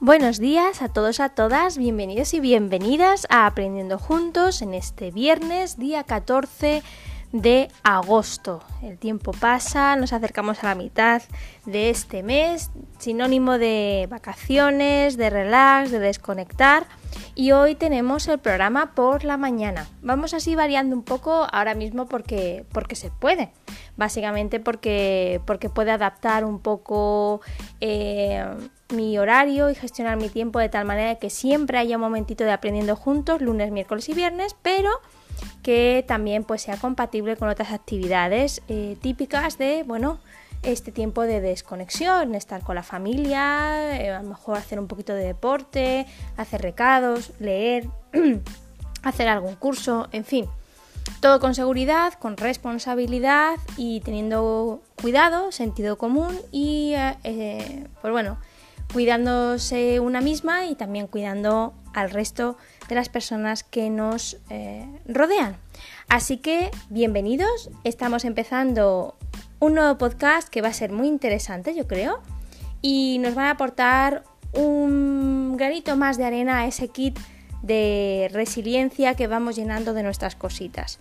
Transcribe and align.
Buenos 0.00 0.38
días 0.38 0.80
a 0.80 0.88
todos, 0.88 1.18
a 1.18 1.28
todas, 1.28 1.76
bienvenidos 1.76 2.32
y 2.32 2.38
bienvenidas 2.38 3.26
a 3.30 3.46
Aprendiendo 3.46 3.98
Juntos 3.98 4.62
en 4.62 4.72
este 4.72 5.10
viernes, 5.10 5.76
día 5.76 6.04
14 6.04 6.84
de 7.32 7.68
agosto. 7.82 8.62
El 8.80 8.96
tiempo 8.96 9.32
pasa, 9.32 9.96
nos 9.96 10.12
acercamos 10.12 10.62
a 10.62 10.68
la 10.68 10.74
mitad 10.76 11.22
de 11.66 11.90
este 11.90 12.22
mes, 12.22 12.70
sinónimo 12.98 13.58
de 13.58 14.06
vacaciones, 14.08 15.16
de 15.16 15.30
relax, 15.30 15.90
de 15.90 15.98
desconectar. 15.98 16.86
Y 17.34 17.50
hoy 17.50 17.74
tenemos 17.74 18.28
el 18.28 18.38
programa 18.38 18.94
por 18.94 19.24
la 19.24 19.36
mañana. 19.36 19.88
Vamos 20.02 20.32
así 20.32 20.54
variando 20.54 20.94
un 20.94 21.02
poco 21.02 21.48
ahora 21.50 21.74
mismo 21.74 22.06
porque, 22.06 22.64
porque 22.72 22.94
se 22.94 23.10
puede. 23.10 23.50
Básicamente 23.98 24.60
porque, 24.60 25.42
porque 25.44 25.68
puede 25.68 25.90
adaptar 25.90 26.44
un 26.44 26.60
poco 26.60 27.42
eh, 27.80 28.42
mi 28.94 29.18
horario 29.18 29.68
y 29.70 29.74
gestionar 29.74 30.16
mi 30.16 30.30
tiempo 30.30 30.60
de 30.60 30.70
tal 30.70 30.86
manera 30.86 31.16
que 31.16 31.28
siempre 31.28 31.78
haya 31.78 31.96
un 31.96 32.02
momentito 32.02 32.44
de 32.44 32.52
aprendiendo 32.52 32.96
juntos, 32.96 33.42
lunes, 33.42 33.70
miércoles 33.70 34.08
y 34.08 34.14
viernes, 34.14 34.56
pero 34.62 34.88
que 35.62 36.04
también 36.06 36.44
pues 36.44 36.62
sea 36.62 36.76
compatible 36.76 37.36
con 37.36 37.48
otras 37.48 37.72
actividades 37.72 38.62
eh, 38.68 38.96
típicas 39.02 39.58
de, 39.58 39.82
bueno, 39.82 40.20
este 40.62 40.92
tiempo 40.92 41.22
de 41.22 41.40
desconexión, 41.40 42.34
estar 42.34 42.62
con 42.62 42.74
la 42.74 42.82
familia, 42.82 44.00
eh, 44.00 44.10
a 44.10 44.22
lo 44.22 44.28
mejor 44.28 44.56
hacer 44.56 44.78
un 44.78 44.86
poquito 44.86 45.14
de 45.14 45.24
deporte, 45.24 46.06
hacer 46.36 46.62
recados, 46.62 47.32
leer, 47.38 47.88
hacer 49.02 49.28
algún 49.28 49.56
curso, 49.56 50.08
en 50.12 50.24
fin. 50.24 50.46
Todo 51.20 51.40
con 51.40 51.54
seguridad, 51.54 52.14
con 52.14 52.36
responsabilidad 52.36 53.56
y 53.76 54.00
teniendo 54.00 54.82
cuidado, 55.00 55.52
sentido 55.52 55.98
común 55.98 56.38
y, 56.52 56.94
eh, 57.24 57.86
pues 58.00 58.12
bueno, 58.12 58.38
cuidándose 58.92 60.00
una 60.00 60.20
misma 60.20 60.66
y 60.66 60.74
también 60.74 61.06
cuidando 61.06 61.74
al 61.92 62.10
resto 62.10 62.56
de 62.88 62.94
las 62.94 63.08
personas 63.08 63.64
que 63.64 63.90
nos 63.90 64.38
eh, 64.50 64.86
rodean. 65.06 65.56
Así 66.08 66.38
que 66.38 66.70
bienvenidos, 66.88 67.70
estamos 67.84 68.24
empezando 68.24 69.16
un 69.60 69.74
nuevo 69.74 69.98
podcast 69.98 70.48
que 70.48 70.62
va 70.62 70.68
a 70.68 70.72
ser 70.72 70.92
muy 70.92 71.08
interesante, 71.08 71.74
yo 71.74 71.86
creo, 71.86 72.20
y 72.80 73.18
nos 73.18 73.36
va 73.36 73.48
a 73.48 73.50
aportar 73.50 74.24
un 74.52 75.56
granito 75.56 75.96
más 75.96 76.16
de 76.16 76.24
arena 76.24 76.60
a 76.60 76.66
ese 76.66 76.88
kit 76.88 77.18
de 77.62 78.30
resiliencia 78.32 79.14
que 79.14 79.26
vamos 79.26 79.56
llenando 79.56 79.94
de 79.94 80.02
nuestras 80.02 80.36
cositas. 80.36 81.00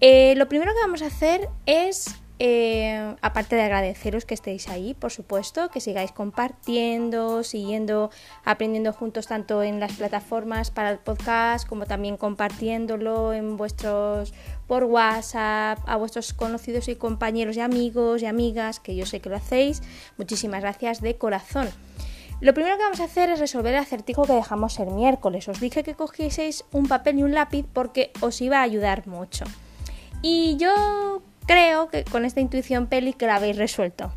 Eh, 0.00 0.34
lo 0.36 0.48
primero 0.48 0.72
que 0.72 0.80
vamos 0.80 1.02
a 1.02 1.06
hacer 1.06 1.48
es 1.64 2.16
eh, 2.38 3.16
aparte 3.22 3.56
de 3.56 3.62
agradeceros 3.62 4.26
que 4.26 4.34
estéis 4.34 4.68
ahí, 4.68 4.92
por 4.92 5.10
supuesto, 5.10 5.70
que 5.70 5.80
sigáis 5.80 6.12
compartiendo, 6.12 7.42
siguiendo, 7.42 8.10
aprendiendo 8.44 8.92
juntos 8.92 9.26
tanto 9.26 9.62
en 9.62 9.80
las 9.80 9.94
plataformas 9.94 10.70
para 10.70 10.90
el 10.90 10.98
podcast 10.98 11.66
como 11.66 11.86
también 11.86 12.18
compartiéndolo 12.18 13.32
en 13.32 13.56
vuestros 13.56 14.34
por 14.66 14.84
WhatsApp, 14.84 15.78
a 15.86 15.96
vuestros 15.96 16.34
conocidos 16.34 16.88
y 16.88 16.96
compañeros 16.96 17.56
y 17.56 17.60
amigos 17.60 18.20
y 18.20 18.26
amigas, 18.26 18.80
que 18.80 18.94
yo 18.94 19.06
sé 19.06 19.20
que 19.20 19.30
lo 19.30 19.36
hacéis. 19.36 19.82
Muchísimas 20.18 20.60
gracias 20.60 21.00
de 21.00 21.16
corazón. 21.16 21.68
Lo 22.40 22.52
primero 22.54 22.76
que 22.76 22.82
vamos 22.82 23.00
a 23.00 23.04
hacer 23.04 23.30
es 23.30 23.38
resolver 23.38 23.74
el 23.74 23.80
acertijo 23.80 24.24
que 24.24 24.34
dejamos 24.34 24.78
el 24.78 24.90
miércoles. 24.90 25.48
Os 25.48 25.60
dije 25.60 25.82
que 25.82 25.94
cogieseis 25.94 26.64
un 26.72 26.86
papel 26.86 27.18
y 27.18 27.22
un 27.22 27.34
lápiz 27.34 27.66
porque 27.72 28.12
os 28.20 28.40
iba 28.40 28.58
a 28.58 28.62
ayudar 28.62 29.06
mucho. 29.06 29.44
Y 30.22 30.56
yo 30.58 31.22
Creo 31.46 31.88
que 31.88 32.04
con 32.04 32.24
esta 32.24 32.40
intuición 32.40 32.88
peli 32.88 33.12
que 33.12 33.26
la 33.26 33.36
habéis 33.36 33.56
resuelto. 33.56 34.12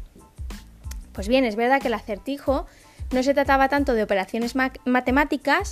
Pues 1.13 1.27
bien, 1.27 1.45
es 1.45 1.55
verdad 1.55 1.79
que 1.79 1.87
el 1.87 1.93
acertijo 1.93 2.65
no 3.11 3.21
se 3.23 3.33
trataba 3.33 3.69
tanto 3.69 3.93
de 3.93 4.03
operaciones 4.03 4.55
matemáticas 4.85 5.71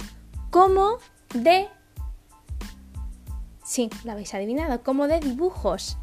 como 0.52 0.98
de... 1.34 1.68
Sí, 3.66 3.90
lo 4.04 4.12
habéis 4.12 4.34
adivinado, 4.34 4.84
como 4.84 5.08
de 5.08 5.20
dibujos. 5.20 5.98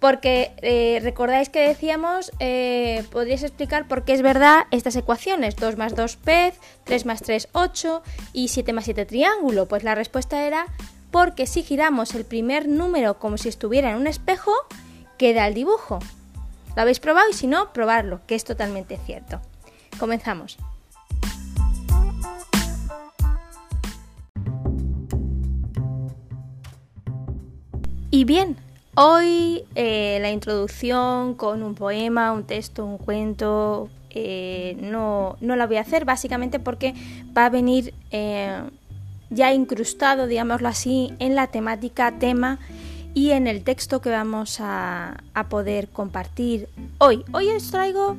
Porque 0.00 0.52
eh, 0.62 0.98
recordáis 1.02 1.50
que 1.50 1.60
decíamos, 1.60 2.32
eh, 2.40 3.04
podríais 3.12 3.42
explicar 3.42 3.86
por 3.86 4.04
qué 4.04 4.14
es 4.14 4.22
verdad 4.22 4.62
estas 4.70 4.96
ecuaciones, 4.96 5.56
2 5.56 5.76
más 5.76 5.94
2 5.94 6.16
pez, 6.16 6.58
3 6.84 7.06
más 7.06 7.20
3 7.22 7.48
8 7.52 8.02
y 8.32 8.48
7 8.48 8.72
más 8.72 8.84
7 8.84 9.04
triángulo. 9.04 9.66
Pues 9.66 9.84
la 9.84 9.94
respuesta 9.94 10.46
era 10.46 10.66
porque 11.10 11.46
si 11.46 11.62
giramos 11.62 12.14
el 12.14 12.24
primer 12.24 12.66
número 12.66 13.18
como 13.18 13.36
si 13.36 13.48
estuviera 13.50 13.90
en 13.90 13.98
un 13.98 14.06
espejo, 14.06 14.52
queda 15.18 15.46
el 15.46 15.54
dibujo. 15.54 15.98
¿Lo 16.74 16.82
habéis 16.82 17.00
probado? 17.00 17.28
Y 17.28 17.34
si 17.34 17.46
no, 17.46 17.72
probarlo, 17.72 18.20
que 18.26 18.34
es 18.34 18.44
totalmente 18.44 18.98
cierto. 19.04 19.40
Comenzamos. 19.98 20.56
Y 28.12 28.24
bien, 28.24 28.56
hoy 29.02 29.64
eh, 29.76 30.18
la 30.20 30.30
introducción 30.30 31.34
con 31.34 31.62
un 31.62 31.74
poema, 31.74 32.32
un 32.32 32.44
texto, 32.44 32.84
un 32.84 32.98
cuento, 32.98 33.88
eh, 34.10 34.76
no, 34.78 35.36
no, 35.40 35.56
la 35.56 35.66
voy 35.66 35.78
a 35.78 35.80
hacer 35.80 36.04
básicamente 36.04 36.58
porque 36.58 36.94
va 37.36 37.46
a 37.46 37.48
venir 37.48 37.94
eh, 38.10 38.60
ya 39.30 39.54
incrustado, 39.54 40.26
digámoslo 40.26 40.68
así, 40.68 41.14
en 41.18 41.34
la 41.34 41.46
temática, 41.46 42.18
tema 42.18 42.58
y 43.14 43.30
en 43.30 43.46
el 43.46 43.64
texto 43.64 44.02
que 44.02 44.10
vamos 44.10 44.58
a, 44.60 45.22
poder 45.48 45.88
compartir 45.88 46.68
hoy. 46.98 47.24
Hoy 47.32 47.48
os 47.48 47.70
traigo 47.70 48.18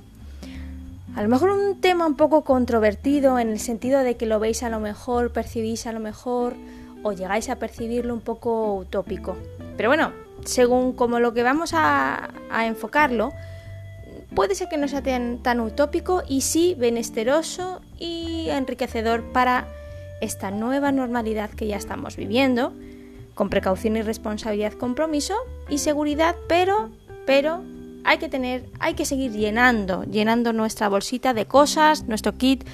a 1.16 1.22
lo 1.22 1.30
mejor 1.30 1.52
un 1.52 1.80
tema 1.80 2.08
un 2.08 2.16
poco 2.16 2.44
controvertido 2.44 3.38
en 3.38 3.50
el 3.50 3.59
sentido 3.59 4.00
de 4.00 4.18
que 4.18 4.25
lo 4.25 4.40
veis 4.40 4.63
a 4.63 4.69
lo 4.69 4.80
mejor, 4.80 5.31
percibís 5.31 5.86
a 5.86 5.92
lo 5.92 6.00
mejor 6.00 6.56
o 7.03 7.12
llegáis 7.12 7.50
a 7.50 7.58
percibirlo 7.58 8.16
un 8.16 8.22
poco 8.22 8.74
utópico. 8.74 9.38
Pero 9.78 9.90
bueno, 9.90 10.12
según 10.46 10.94
como 10.94 11.19
lo 11.19 11.34
que 11.34 11.44
vamos 11.44 11.72
a, 11.74 12.29
enfocarlo, 12.66 13.34
puede 14.35 14.56
ser 14.56 14.69
que 14.69 14.78
no 14.78 14.88
sea 14.88 15.02
tan, 15.02 15.59
utópico 15.59 16.24
y 16.28 16.41
sí 16.41 16.75
benesteroso 16.78 17.81
y 18.00 18.50
enriquecedor 18.50 19.24
para 19.31 19.68
esta 20.22 20.51
nueva 20.51 20.91
normalidad 20.91 21.50
que 21.50 21.68
ya 21.68 21.78
estamos 21.78 22.16
viviendo, 22.16 22.74
con 23.34 23.50
precaución 23.50 23.97
y 23.97 24.01
responsabilidad, 24.01 24.74
compromiso 24.74 25.35
y 25.69 25.80
seguridad, 25.80 26.35
pero, 26.47 26.91
pero 27.25 27.63
hay 28.03 28.18
que 28.18 28.30
tener, 28.30 28.66
hay 28.80 28.94
que 28.94 29.06
seguir 29.06 29.31
llenando, 29.31 30.03
llenando 30.03 30.53
nuestra 30.53 30.90
bolsita 30.90 31.34
de 31.34 31.46
cosas, 31.46 32.07
nuestro 32.07 32.38
kit, 32.38 32.68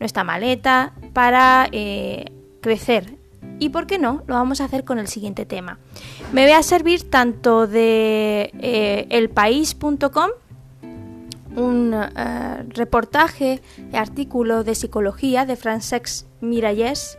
nuestra 0.00 0.24
maleta 0.24 0.92
para 1.12 1.68
eh, 1.72 2.32
crecer. 2.60 3.21
Y 3.58 3.68
por 3.68 3.86
qué 3.86 3.98
no, 3.98 4.22
lo 4.26 4.34
vamos 4.34 4.60
a 4.60 4.64
hacer 4.64 4.84
con 4.84 4.98
el 4.98 5.08
siguiente 5.08 5.46
tema. 5.46 5.78
Me 6.32 6.42
voy 6.42 6.52
a 6.52 6.62
servir 6.62 7.08
tanto 7.08 7.66
de 7.66 8.50
eh, 8.60 9.06
elpaís.com 9.10 10.30
un 11.56 11.94
uh, 11.94 12.06
reportaje, 12.68 13.60
artículo 13.92 14.64
de 14.64 14.74
psicología 14.74 15.44
de 15.44 15.56
Francesc 15.56 16.26
Miralles 16.40 17.18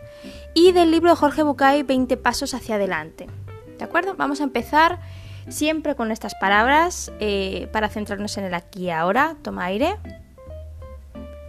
y 0.54 0.72
del 0.72 0.92
libro 0.92 1.12
de 1.12 1.16
Jorge 1.16 1.44
Bucay 1.44 1.84
20 1.84 2.18
pasos 2.18 2.54
hacia 2.54 2.76
adelante. 2.76 3.28
¿De 3.78 3.84
acuerdo? 3.84 4.16
Vamos 4.16 4.42
a 4.42 4.44
empezar 4.44 5.00
siempre 5.50 5.96
con 5.96 6.12
estas 6.12 6.36
palabras 6.36 7.12
eh, 7.20 7.68
para 7.72 7.90
centrarnos 7.90 8.38
en 8.38 8.46
el 8.46 8.54
aquí 8.54 8.86
y 8.86 8.90
ahora. 8.90 9.36
Toma 9.42 9.66
aire. 9.66 9.98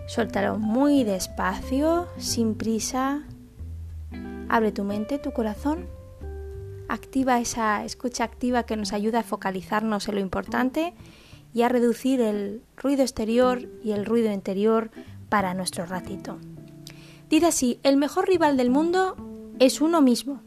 Suéltalo 0.07 0.59
muy 0.59 1.05
despacio, 1.05 2.09
sin 2.19 2.55
prisa. 2.55 3.23
Abre 4.55 4.71
tu 4.71 4.85
mente, 4.85 5.19
tu 5.19 5.33
corazón. 5.33 5.89
Activa 6.89 7.41
esa 7.41 7.85
escucha 7.85 8.23
activa 8.23 8.63
que 8.63 8.77
nos 8.77 8.93
ayuda 8.93 9.19
a 9.19 9.25
focalizarnos 9.25 10.07
en 10.07 10.15
lo 10.15 10.21
importante 10.21 10.95
y 11.53 11.63
a 11.63 11.69
reducir 11.69 12.21
el 12.21 12.63
ruido 12.77 13.03
exterior 13.03 13.69
y 13.83 13.91
el 13.91 14.07
ruido 14.07 14.31
interior 14.31 14.93
para 15.29 15.55
nuestro 15.55 15.87
ratito. 15.87 16.39
Dice 17.29 17.47
así, 17.47 17.81
el 17.83 17.97
mejor 17.97 18.29
rival 18.29 18.57
del 18.57 18.71
mundo 18.71 19.17
es 19.59 19.81
uno 19.81 20.01
mismo. 20.01 20.41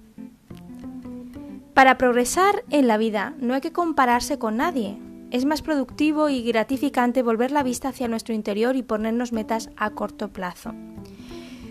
Para 1.74 1.98
progresar 1.98 2.64
en 2.70 2.88
la 2.88 2.96
vida 2.96 3.34
no 3.40 3.56
hay 3.56 3.60
que 3.60 3.74
compararse 3.74 4.40
con 4.40 4.56
nadie. 4.56 4.98
Es 5.32 5.44
más 5.44 5.62
productivo 5.62 6.30
y 6.30 6.44
gratificante 6.44 7.24
volver 7.24 7.52
la 7.52 7.62
vista 7.62 7.90
hacia 7.90 8.08
nuestro 8.08 8.34
interior 8.34 8.78
y 8.78 8.84
ponernos 8.84 9.34
metas 9.34 9.70
a 9.76 9.90
corto 9.90 10.30
plazo. 10.30 10.74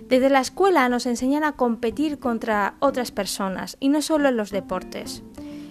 Desde 0.08 0.31
la 0.31 0.41
escuela 0.41 0.88
nos 0.88 1.05
enseñan 1.06 1.43
a 1.43 1.53
competir 1.53 2.20
contra 2.20 2.76
otras 2.79 3.11
personas 3.11 3.76
y 3.81 3.88
no 3.88 4.03
solo 4.03 4.29
en 4.29 4.37
los 4.37 4.50
deportes. 4.50 5.25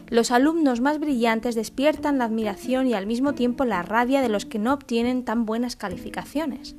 Los 0.10 0.30
alumnos 0.30 0.82
más 0.82 1.00
brillantes 1.00 1.56
despiertan 1.56 2.18
la 2.18 2.26
admiración 2.26 2.86
y 2.88 2.94
al 2.94 3.08
mismo 3.08 3.34
tiempo 3.34 3.64
la 3.64 3.82
rabia 3.82 4.22
de 4.22 4.30
los 4.30 4.46
que 4.46 4.60
no 4.60 4.74
obtienen 4.74 5.24
tan 5.24 5.46
buenas 5.46 5.78
calificaciones. 5.78 6.76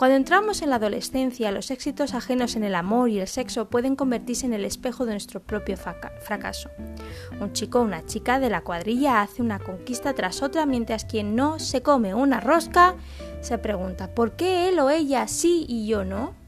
Cuando 0.00 0.16
entramos 0.16 0.62
en 0.62 0.70
la 0.70 0.76
adolescencia, 0.76 1.52
los 1.52 1.70
éxitos 1.70 2.14
ajenos 2.14 2.56
en 2.56 2.64
el 2.64 2.74
amor 2.74 3.10
y 3.10 3.20
el 3.20 3.28
sexo 3.28 3.68
pueden 3.68 3.96
convertirse 3.96 4.46
en 4.46 4.54
el 4.54 4.64
espejo 4.64 5.04
de 5.04 5.12
nuestro 5.12 5.40
propio 5.40 5.76
fracaso. 5.76 6.70
Un 7.38 7.52
chico 7.52 7.80
o 7.80 7.82
una 7.82 8.04
chica 8.04 8.40
de 8.40 8.50
la 8.50 8.62
cuadrilla 8.62 9.20
hace 9.20 9.42
una 9.42 9.58
conquista 9.58 10.14
tras 10.14 10.42
otra 10.42 10.66
mientras 10.66 11.04
quien 11.04 11.36
no 11.36 11.58
se 11.58 11.82
come 11.82 12.14
una 12.14 12.40
rosca 12.40 12.96
se 13.42 13.58
pregunta 13.58 14.14
¿por 14.14 14.32
qué 14.32 14.70
él 14.70 14.78
o 14.80 14.88
ella 14.90 15.28
sí 15.28 15.66
y 15.68 15.86
yo 15.86 16.04
no? 16.04 16.39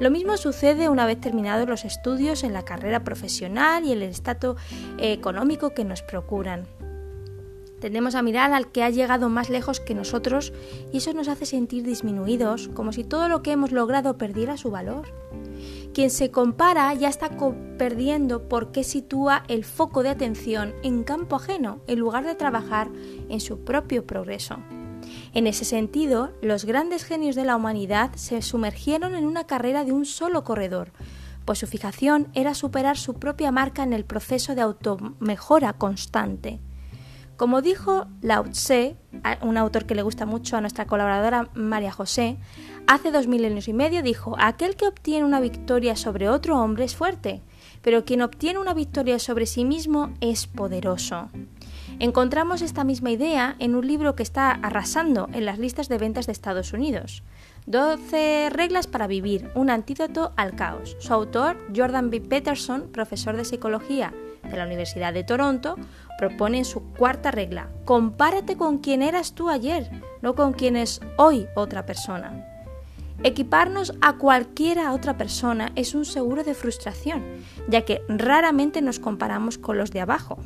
Lo 0.00 0.10
mismo 0.10 0.36
sucede 0.36 0.88
una 0.88 1.06
vez 1.06 1.20
terminados 1.20 1.68
los 1.68 1.84
estudios 1.84 2.44
en 2.44 2.52
la 2.52 2.64
carrera 2.64 3.02
profesional 3.02 3.84
y 3.84 3.92
el 3.92 4.02
estatus 4.02 4.56
económico 4.98 5.74
que 5.74 5.84
nos 5.84 6.02
procuran. 6.02 6.66
Tendemos 7.80 8.16
a 8.16 8.22
mirar 8.22 8.52
al 8.52 8.72
que 8.72 8.82
ha 8.82 8.90
llegado 8.90 9.28
más 9.28 9.50
lejos 9.50 9.78
que 9.78 9.94
nosotros 9.94 10.52
y 10.92 10.98
eso 10.98 11.12
nos 11.12 11.28
hace 11.28 11.46
sentir 11.46 11.84
disminuidos, 11.84 12.68
como 12.74 12.92
si 12.92 13.04
todo 13.04 13.28
lo 13.28 13.42
que 13.42 13.52
hemos 13.52 13.70
logrado 13.70 14.18
perdiera 14.18 14.56
su 14.56 14.70
valor. 14.70 15.12
Quien 15.94 16.10
se 16.10 16.30
compara 16.30 16.92
ya 16.94 17.08
está 17.08 17.30
perdiendo 17.78 18.48
porque 18.48 18.82
sitúa 18.82 19.44
el 19.48 19.64
foco 19.64 20.02
de 20.02 20.10
atención 20.10 20.74
en 20.82 21.04
campo 21.04 21.36
ajeno 21.36 21.80
en 21.86 21.98
lugar 22.00 22.24
de 22.24 22.34
trabajar 22.34 22.88
en 23.28 23.40
su 23.40 23.64
propio 23.64 24.06
progreso. 24.06 24.58
En 25.34 25.46
ese 25.46 25.64
sentido, 25.64 26.32
los 26.42 26.64
grandes 26.64 27.04
genios 27.04 27.36
de 27.36 27.44
la 27.44 27.56
humanidad 27.56 28.10
se 28.14 28.40
sumergieron 28.42 29.14
en 29.14 29.26
una 29.26 29.44
carrera 29.44 29.84
de 29.84 29.92
un 29.92 30.04
solo 30.04 30.44
corredor, 30.44 30.92
pues 31.44 31.58
su 31.58 31.66
fijación 31.66 32.28
era 32.34 32.54
superar 32.54 32.96
su 32.96 33.14
propia 33.14 33.50
marca 33.50 33.82
en 33.82 33.92
el 33.92 34.04
proceso 34.04 34.54
de 34.54 34.62
automejora 34.62 35.72
constante. 35.74 36.60
Como 37.38 37.62
dijo 37.62 38.08
Lao 38.20 38.50
Tse, 38.50 38.96
un 39.42 39.56
autor 39.56 39.86
que 39.86 39.94
le 39.94 40.02
gusta 40.02 40.26
mucho 40.26 40.56
a 40.56 40.60
nuestra 40.60 40.86
colaboradora 40.86 41.48
María 41.54 41.92
José, 41.92 42.36
hace 42.88 43.12
dos 43.12 43.28
milenios 43.28 43.68
y 43.68 43.72
medio 43.72 44.02
dijo, 44.02 44.34
aquel 44.40 44.74
que 44.74 44.88
obtiene 44.88 45.24
una 45.24 45.38
victoria 45.38 45.94
sobre 45.94 46.28
otro 46.28 46.60
hombre 46.60 46.84
es 46.84 46.96
fuerte, 46.96 47.42
pero 47.80 48.04
quien 48.04 48.22
obtiene 48.22 48.58
una 48.58 48.74
victoria 48.74 49.20
sobre 49.20 49.46
sí 49.46 49.64
mismo 49.64 50.12
es 50.20 50.48
poderoso. 50.48 51.28
Encontramos 52.00 52.62
esta 52.62 52.84
misma 52.84 53.10
idea 53.10 53.56
en 53.58 53.74
un 53.74 53.84
libro 53.84 54.14
que 54.14 54.22
está 54.22 54.52
arrasando 54.52 55.28
en 55.32 55.44
las 55.44 55.58
listas 55.58 55.88
de 55.88 55.98
ventas 55.98 56.26
de 56.26 56.32
Estados 56.32 56.72
Unidos. 56.72 57.24
12 57.66 58.50
reglas 58.52 58.86
para 58.86 59.08
vivir, 59.08 59.50
un 59.56 59.68
antídoto 59.68 60.32
al 60.36 60.54
caos. 60.54 60.96
Su 61.00 61.12
autor, 61.12 61.56
Jordan 61.74 62.10
B. 62.10 62.20
Peterson, 62.20 62.88
profesor 62.92 63.36
de 63.36 63.44
psicología 63.44 64.14
de 64.48 64.56
la 64.56 64.64
Universidad 64.64 65.12
de 65.12 65.24
Toronto, 65.24 65.74
propone 66.18 66.58
en 66.58 66.64
su 66.64 66.84
cuarta 66.94 67.32
regla, 67.32 67.68
compárate 67.84 68.56
con 68.56 68.78
quien 68.78 69.02
eras 69.02 69.32
tú 69.32 69.48
ayer, 69.48 69.90
no 70.22 70.36
con 70.36 70.52
quien 70.52 70.76
es 70.76 71.00
hoy 71.16 71.48
otra 71.56 71.84
persona. 71.84 72.44
Equiparnos 73.24 73.94
a 74.00 74.18
cualquiera 74.18 74.92
otra 74.92 75.16
persona 75.16 75.72
es 75.74 75.96
un 75.96 76.04
seguro 76.04 76.44
de 76.44 76.54
frustración, 76.54 77.24
ya 77.66 77.84
que 77.84 78.02
raramente 78.08 78.82
nos 78.82 79.00
comparamos 79.00 79.58
con 79.58 79.76
los 79.76 79.90
de 79.90 80.00
abajo. 80.00 80.38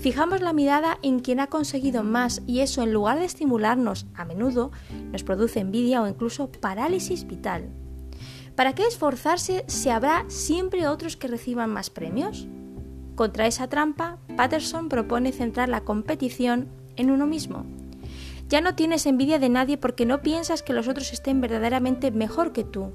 Fijamos 0.00 0.40
la 0.40 0.54
mirada 0.54 0.98
en 1.02 1.20
quien 1.20 1.40
ha 1.40 1.48
conseguido 1.48 2.02
más 2.02 2.40
y 2.46 2.60
eso 2.60 2.82
en 2.82 2.90
lugar 2.90 3.18
de 3.18 3.26
estimularnos 3.26 4.06
a 4.14 4.24
menudo 4.24 4.72
nos 5.12 5.24
produce 5.24 5.60
envidia 5.60 6.00
o 6.00 6.08
incluso 6.08 6.50
parálisis 6.50 7.26
vital. 7.26 7.68
¿Para 8.56 8.74
qué 8.74 8.86
esforzarse 8.86 9.62
si 9.66 9.90
habrá 9.90 10.24
siempre 10.28 10.88
otros 10.88 11.18
que 11.18 11.28
reciban 11.28 11.68
más 11.68 11.90
premios? 11.90 12.48
Contra 13.14 13.46
esa 13.46 13.68
trampa, 13.68 14.16
Patterson 14.38 14.88
propone 14.88 15.32
centrar 15.32 15.68
la 15.68 15.82
competición 15.82 16.68
en 16.96 17.10
uno 17.10 17.26
mismo. 17.26 17.66
Ya 18.48 18.62
no 18.62 18.74
tienes 18.74 19.04
envidia 19.04 19.38
de 19.38 19.50
nadie 19.50 19.76
porque 19.76 20.06
no 20.06 20.22
piensas 20.22 20.62
que 20.62 20.72
los 20.72 20.88
otros 20.88 21.12
estén 21.12 21.42
verdaderamente 21.42 22.10
mejor 22.10 22.52
que 22.52 22.64
tú. 22.64 22.94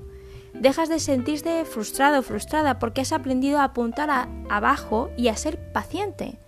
Dejas 0.55 0.89
de 0.89 0.99
sentirte 0.99 1.65
frustrado 1.65 2.19
o 2.19 2.23
frustrada 2.23 2.79
porque 2.79 3.01
has 3.01 3.11
aprendido 3.11 3.59
a 3.59 3.65
apuntar 3.65 4.27
abajo 4.49 5.11
y 5.17 5.27
a 5.27 5.37
ser 5.37 5.71
paciente. 5.71 6.39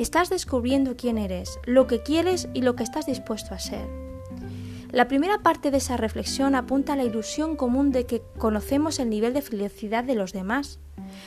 Estás 0.00 0.30
descubriendo 0.30 0.96
quién 0.96 1.18
eres, 1.18 1.60
lo 1.66 1.86
que 1.86 2.02
quieres 2.02 2.48
y 2.54 2.62
lo 2.62 2.74
que 2.74 2.82
estás 2.82 3.04
dispuesto 3.04 3.54
a 3.54 3.58
ser. 3.58 3.86
La 4.90 5.08
primera 5.08 5.40
parte 5.40 5.70
de 5.70 5.76
esa 5.76 5.98
reflexión 5.98 6.54
apunta 6.54 6.94
a 6.94 6.96
la 6.96 7.04
ilusión 7.04 7.54
común 7.54 7.92
de 7.92 8.06
que 8.06 8.22
conocemos 8.38 8.98
el 8.98 9.10
nivel 9.10 9.34
de 9.34 9.42
felicidad 9.42 10.02
de 10.02 10.14
los 10.14 10.32
demás. 10.32 10.78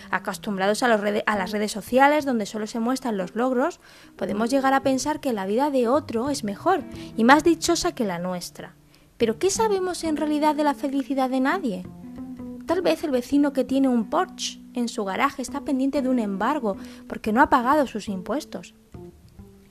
Acostumbrados 0.09 0.81
a, 0.81 0.87
las 0.87 1.51
redes 1.51 1.71
sociales 1.71 2.25
donde 2.25 2.47
solo 2.47 2.65
se 2.65 2.79
muestran 2.79 3.15
los 3.15 3.35
logros, 3.35 3.79
podemos 4.15 4.49
llegar 4.49 4.73
a 4.73 4.81
pensar 4.81 5.19
que 5.19 5.33
la 5.33 5.45
vida 5.45 5.69
de 5.69 5.87
otro 5.87 6.31
es 6.31 6.43
mejor 6.43 6.83
y 7.15 7.25
más 7.25 7.43
dichosa 7.43 7.91
que 7.91 8.05
la 8.05 8.17
nuestra. 8.17 8.73
Pero 9.17 9.37
¿qué 9.37 9.51
sabemos 9.51 10.03
en 10.03 10.17
realidad 10.17 10.55
de 10.55 10.63
la 10.63 10.73
felicidad 10.73 11.29
de 11.29 11.41
nadie? 11.41 11.85
Tal 12.65 12.81
vez 12.81 13.03
el 13.03 13.11
vecino 13.11 13.51
que 13.51 13.63
tiene 13.63 13.89
un 13.89 14.09
Porsche 14.09 14.61
en 14.73 14.87
su 14.87 15.03
garaje 15.03 15.41
está 15.41 15.61
pendiente 15.61 16.01
de 16.01 16.09
un 16.09 16.19
embargo 16.19 16.77
porque 17.07 17.33
no 17.33 17.41
ha 17.41 17.49
pagado 17.49 17.87
sus 17.87 18.07
impuestos. 18.07 18.73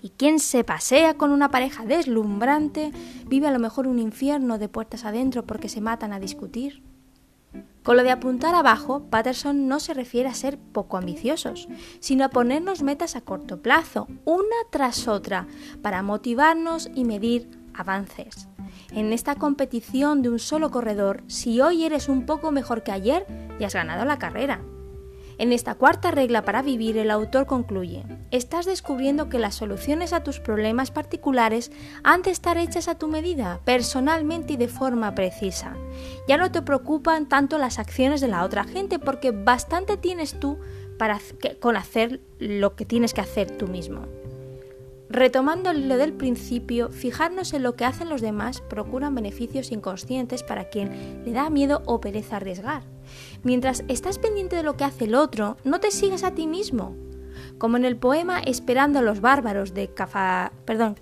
Y 0.03 0.11
quien 0.11 0.41
se 0.41 0.65
pasea 0.65 1.15
con 1.15 1.31
una 1.31 1.50
pareja 1.50 1.87
deslumbrante 1.87 2.93
vive 3.27 3.47
a 3.47 3.53
lo 3.53 3.59
mejor 3.59 3.87
un 3.87 3.99
infierno 3.99 4.59
de 4.59 4.69
puertas 4.69 5.05
adentro 5.05 5.47
porque 5.47 5.69
se 5.69 5.81
matan 5.81 6.12
a 6.12 6.21
discutir. 6.21 6.83
Con 7.83 7.97
lo 7.97 8.03
de 8.03 8.11
apuntar 8.11 8.55
abajo, 8.55 9.05
Patterson 9.11 9.67
no 9.69 9.81
se 9.81 9.94
refiere 9.94 10.29
a 10.29 10.35
ser 10.35 10.59
poco 10.59 10.97
ambiciosos, 10.97 11.69
sino 11.99 12.25
a 12.25 12.31
ponernos 12.31 12.83
metas 12.83 13.17
a 13.17 13.23
corto 13.23 13.61
plazo, 13.61 14.06
una 14.25 14.56
tras 14.71 15.09
otra, 15.09 15.49
para 15.83 16.03
motivarnos 16.03 16.91
y 16.94 17.05
medir 17.05 17.49
avances. 17.75 18.49
En 18.94 19.12
esta 19.15 19.37
competición 19.37 20.21
de 20.21 20.29
un 20.29 20.39
solo 20.39 20.71
corredor, 20.71 21.23
si 21.27 21.62
hoy 21.62 21.85
eres 21.85 22.09
un 22.09 22.27
poco 22.27 22.53
mejor 22.53 22.83
que 22.83 22.93
ayer, 22.93 23.27
ya 23.59 23.69
has 23.69 23.75
ganado 23.75 24.05
la 24.05 24.19
carrera. 24.19 24.61
En 25.39 25.50
esta 25.53 25.75
cuarta 25.75 26.11
regla 26.11 26.44
para 26.44 26.61
vivir, 26.61 26.99
el 26.99 27.11
autor 27.11 27.47
concluye, 27.47 28.05
estás 28.31 28.67
descubriendo 28.67 29.31
que 29.31 29.39
las 29.39 29.55
soluciones 29.55 30.12
a 30.12 30.23
tus 30.23 30.41
problemas 30.41 30.91
particulares 30.91 31.73
han 32.05 32.21
de 32.21 32.31
estar 32.31 32.59
hechas 32.59 32.87
a 32.87 32.99
tu 32.99 33.09
medida, 33.09 33.61
personalmente 33.65 34.53
y 34.53 34.56
de 34.56 34.69
forma 34.69 35.15
precisa. 35.15 35.75
Ya 36.29 36.37
no 36.37 36.53
te 36.53 36.61
preocupan 36.61 37.31
tanto 37.31 37.56
las 37.56 37.79
acciones 37.79 38.21
de 38.21 38.29
la 38.29 38.44
otra 38.44 38.65
gente 38.65 38.99
porque 38.99 39.31
bastante 39.31 39.97
tienes 39.97 40.39
tú 40.39 40.59
para 40.99 41.19
con 41.61 41.77
hacer 41.77 42.21
lo 42.39 42.77
que 42.77 42.85
tienes 42.85 43.15
que 43.15 43.23
hacer 43.23 43.50
tú 43.50 43.69
mismo. 43.69 44.06
Retomando 45.12 45.75
lo 45.75 45.99
del 45.99 46.14
principio, 46.14 46.88
fijarnos 46.88 47.53
en 47.53 47.62
lo 47.62 47.76
que 47.76 47.85
hacen 47.85 48.09
los 48.09 48.23
demás 48.23 48.62
procuran 48.62 49.14
beneficios 49.14 49.70
inconscientes 49.70 50.43
para 50.43 50.70
quien 50.70 51.23
le 51.26 51.32
da 51.32 51.50
miedo 51.50 51.82
o 51.85 52.00
pereza 52.00 52.37
arriesgar. 52.37 52.82
Mientras 53.43 53.85
estás 53.88 54.19
pendiente 54.19 54.56
de 54.56 54.62
lo 54.62 54.79
que 54.79 54.85
hace 54.85 55.05
el 55.05 55.14
otro, 55.14 55.59
no 55.64 55.81
te 55.81 55.91
sigas 55.91 56.25
a 56.25 56.31
ti 56.31 56.47
mismo. 56.47 56.97
Como 57.59 57.76
en 57.76 57.85
el 57.85 57.99
poema 57.99 58.41
Esperando 58.41 59.00
a 59.00 59.03
los 59.03 59.20
bárbaros 59.20 59.75
de 59.75 59.93
Cafa, 59.93 60.50
perdón, 60.64 60.97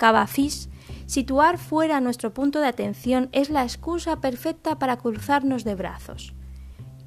situar 1.07 1.59
fuera 1.59 2.01
nuestro 2.01 2.35
punto 2.35 2.59
de 2.59 2.67
atención 2.67 3.29
es 3.31 3.49
la 3.49 3.63
excusa 3.63 4.21
perfecta 4.21 4.77
para 4.81 4.97
cruzarnos 4.97 5.63
de 5.63 5.77
brazos. 5.77 6.35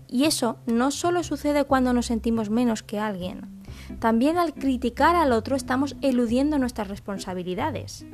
Y 0.08 0.24
eso 0.24 0.56
no 0.68 0.90
solo 0.90 1.24
sucede 1.24 1.66
cuando 1.66 1.92
nos 1.92 2.06
sentimos 2.06 2.50
menos 2.50 2.82
que 2.82 2.98
alguien. 2.98 3.63
También 4.00 4.38
al 4.38 4.54
criticar 4.54 5.16
al 5.16 5.32
otro 5.32 5.56
estamos 5.56 5.96
eludiendo 6.02 6.58
nuestras 6.60 6.88
responsabilidades. 6.88 8.06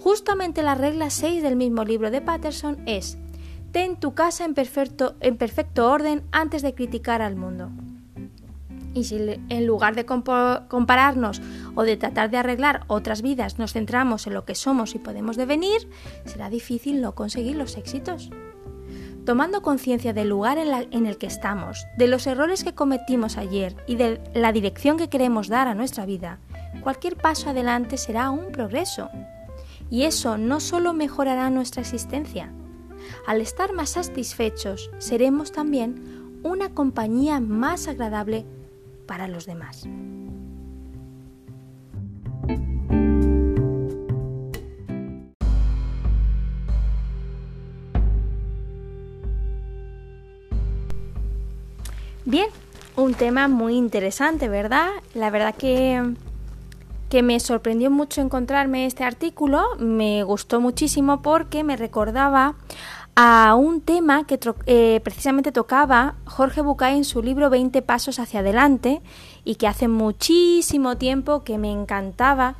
Justamente 0.00 0.62
la 0.62 0.74
regla 0.74 1.10
6 1.10 1.42
del 1.42 1.56
mismo 1.56 1.84
libro 1.84 2.10
de 2.10 2.20
Patterson 2.20 2.78
es 2.86 3.18
Ten 3.72 3.96
tu 3.96 4.14
casa 4.14 4.44
en 4.44 4.54
perfecto, 4.54 5.14
en 5.20 5.36
perfecto 5.36 5.90
orden 5.90 6.24
antes 6.30 6.60
de 6.62 6.74
criticar 6.74 7.22
al 7.22 7.36
mundo. 7.36 7.70
Y 8.94 9.04
si 9.04 9.16
en 9.48 9.66
lugar 9.66 9.94
de 9.94 10.04
compararnos 10.04 11.40
o 11.74 11.82
de 11.82 11.96
tratar 11.96 12.30
de 12.30 12.36
arreglar 12.36 12.84
otras 12.88 13.22
vidas 13.22 13.58
nos 13.58 13.72
centramos 13.72 14.26
en 14.26 14.34
lo 14.34 14.44
que 14.44 14.54
somos 14.54 14.94
y 14.94 14.98
podemos 14.98 15.36
devenir, 15.36 15.88
será 16.26 16.50
difícil 16.50 17.00
no 17.00 17.14
conseguir 17.14 17.56
los 17.56 17.78
éxitos. 17.78 18.30
Tomando 19.24 19.62
conciencia 19.62 20.12
del 20.12 20.28
lugar 20.28 20.58
en, 20.58 21.06
el 21.06 21.18
que 21.18 21.26
estamos, 21.26 21.86
de 21.96 22.08
los 22.08 22.26
errores 22.26 22.64
que 22.64 22.74
cometimos 22.74 23.36
ayer 23.36 23.76
y 23.86 23.94
de 23.94 24.20
la 24.34 24.52
dirección 24.52 24.96
que 24.96 25.08
queremos 25.08 25.48
dar 25.48 25.68
a 25.68 25.74
nuestra 25.74 26.06
vida, 26.06 26.38
cualquier 26.82 27.16
paso 27.16 27.50
adelante 27.50 27.96
será 27.96 28.30
un 28.30 28.50
progreso. 28.50 29.10
Y 29.90 30.04
eso 30.04 30.38
no 30.38 30.58
solo 30.58 30.92
mejorará 30.92 31.50
nuestra 31.50 31.82
existencia, 31.82 32.52
al 33.26 33.40
estar 33.40 33.72
más 33.72 33.90
satisfechos, 33.90 34.90
seremos 34.98 35.52
también 35.52 36.40
una 36.42 36.70
compañía 36.70 37.40
más 37.40 37.88
agradable 37.88 38.44
para 39.06 39.28
los 39.28 39.46
demás. 39.46 39.86
Un 52.96 53.14
tema 53.14 53.48
muy 53.48 53.76
interesante, 53.76 54.48
¿verdad? 54.48 54.88
La 55.14 55.30
verdad 55.30 55.54
que 55.54 56.14
que 57.12 57.22
me 57.22 57.38
sorprendió 57.40 57.90
mucho 57.90 58.22
encontrarme 58.22 58.86
este 58.86 59.04
artículo, 59.04 59.62
me 59.78 60.22
gustó 60.22 60.62
muchísimo 60.62 61.20
porque 61.20 61.62
me 61.62 61.76
recordaba 61.76 62.54
a 63.14 63.54
un 63.54 63.82
tema 63.82 64.26
que 64.26 64.40
eh, 64.64 64.98
precisamente 65.04 65.52
tocaba 65.52 66.14
Jorge 66.24 66.62
Bucay 66.62 66.96
en 66.96 67.04
su 67.04 67.22
libro 67.22 67.50
20 67.50 67.82
Pasos 67.82 68.18
hacia 68.18 68.40
adelante 68.40 69.02
y 69.44 69.56
que 69.56 69.66
hace 69.66 69.88
muchísimo 69.88 70.96
tiempo 70.96 71.44
que 71.44 71.58
me 71.58 71.70
encantaba 71.70 72.54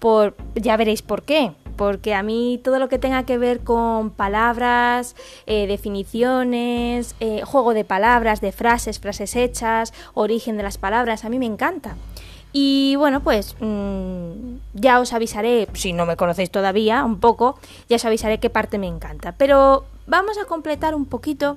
por 0.00 0.34
ya 0.56 0.76
veréis 0.76 1.02
por 1.02 1.22
qué 1.22 1.52
porque 1.76 2.14
a 2.14 2.22
mí 2.22 2.60
todo 2.62 2.78
lo 2.78 2.88
que 2.88 2.98
tenga 2.98 3.24
que 3.24 3.38
ver 3.38 3.60
con 3.60 4.10
palabras, 4.10 5.16
eh, 5.46 5.66
definiciones, 5.66 7.14
eh, 7.20 7.42
juego 7.44 7.74
de 7.74 7.84
palabras, 7.84 8.40
de 8.40 8.52
frases, 8.52 9.00
frases 9.00 9.36
hechas, 9.36 9.92
origen 10.14 10.56
de 10.56 10.62
las 10.62 10.78
palabras, 10.78 11.24
a 11.24 11.28
mí 11.28 11.38
me 11.38 11.46
encanta. 11.46 11.96
Y 12.52 12.96
bueno, 12.96 13.20
pues 13.20 13.56
mm, 13.60 14.56
ya 14.74 15.00
os 15.00 15.12
avisaré, 15.12 15.68
si 15.72 15.92
no 15.92 16.04
me 16.04 16.16
conocéis 16.16 16.50
todavía, 16.50 17.04
un 17.04 17.18
poco, 17.18 17.58
ya 17.88 17.96
os 17.96 18.04
avisaré 18.04 18.38
qué 18.38 18.50
parte 18.50 18.78
me 18.78 18.88
encanta. 18.88 19.32
Pero 19.32 19.84
vamos 20.06 20.36
a 20.38 20.44
completar 20.44 20.94
un 20.94 21.06
poquito 21.06 21.56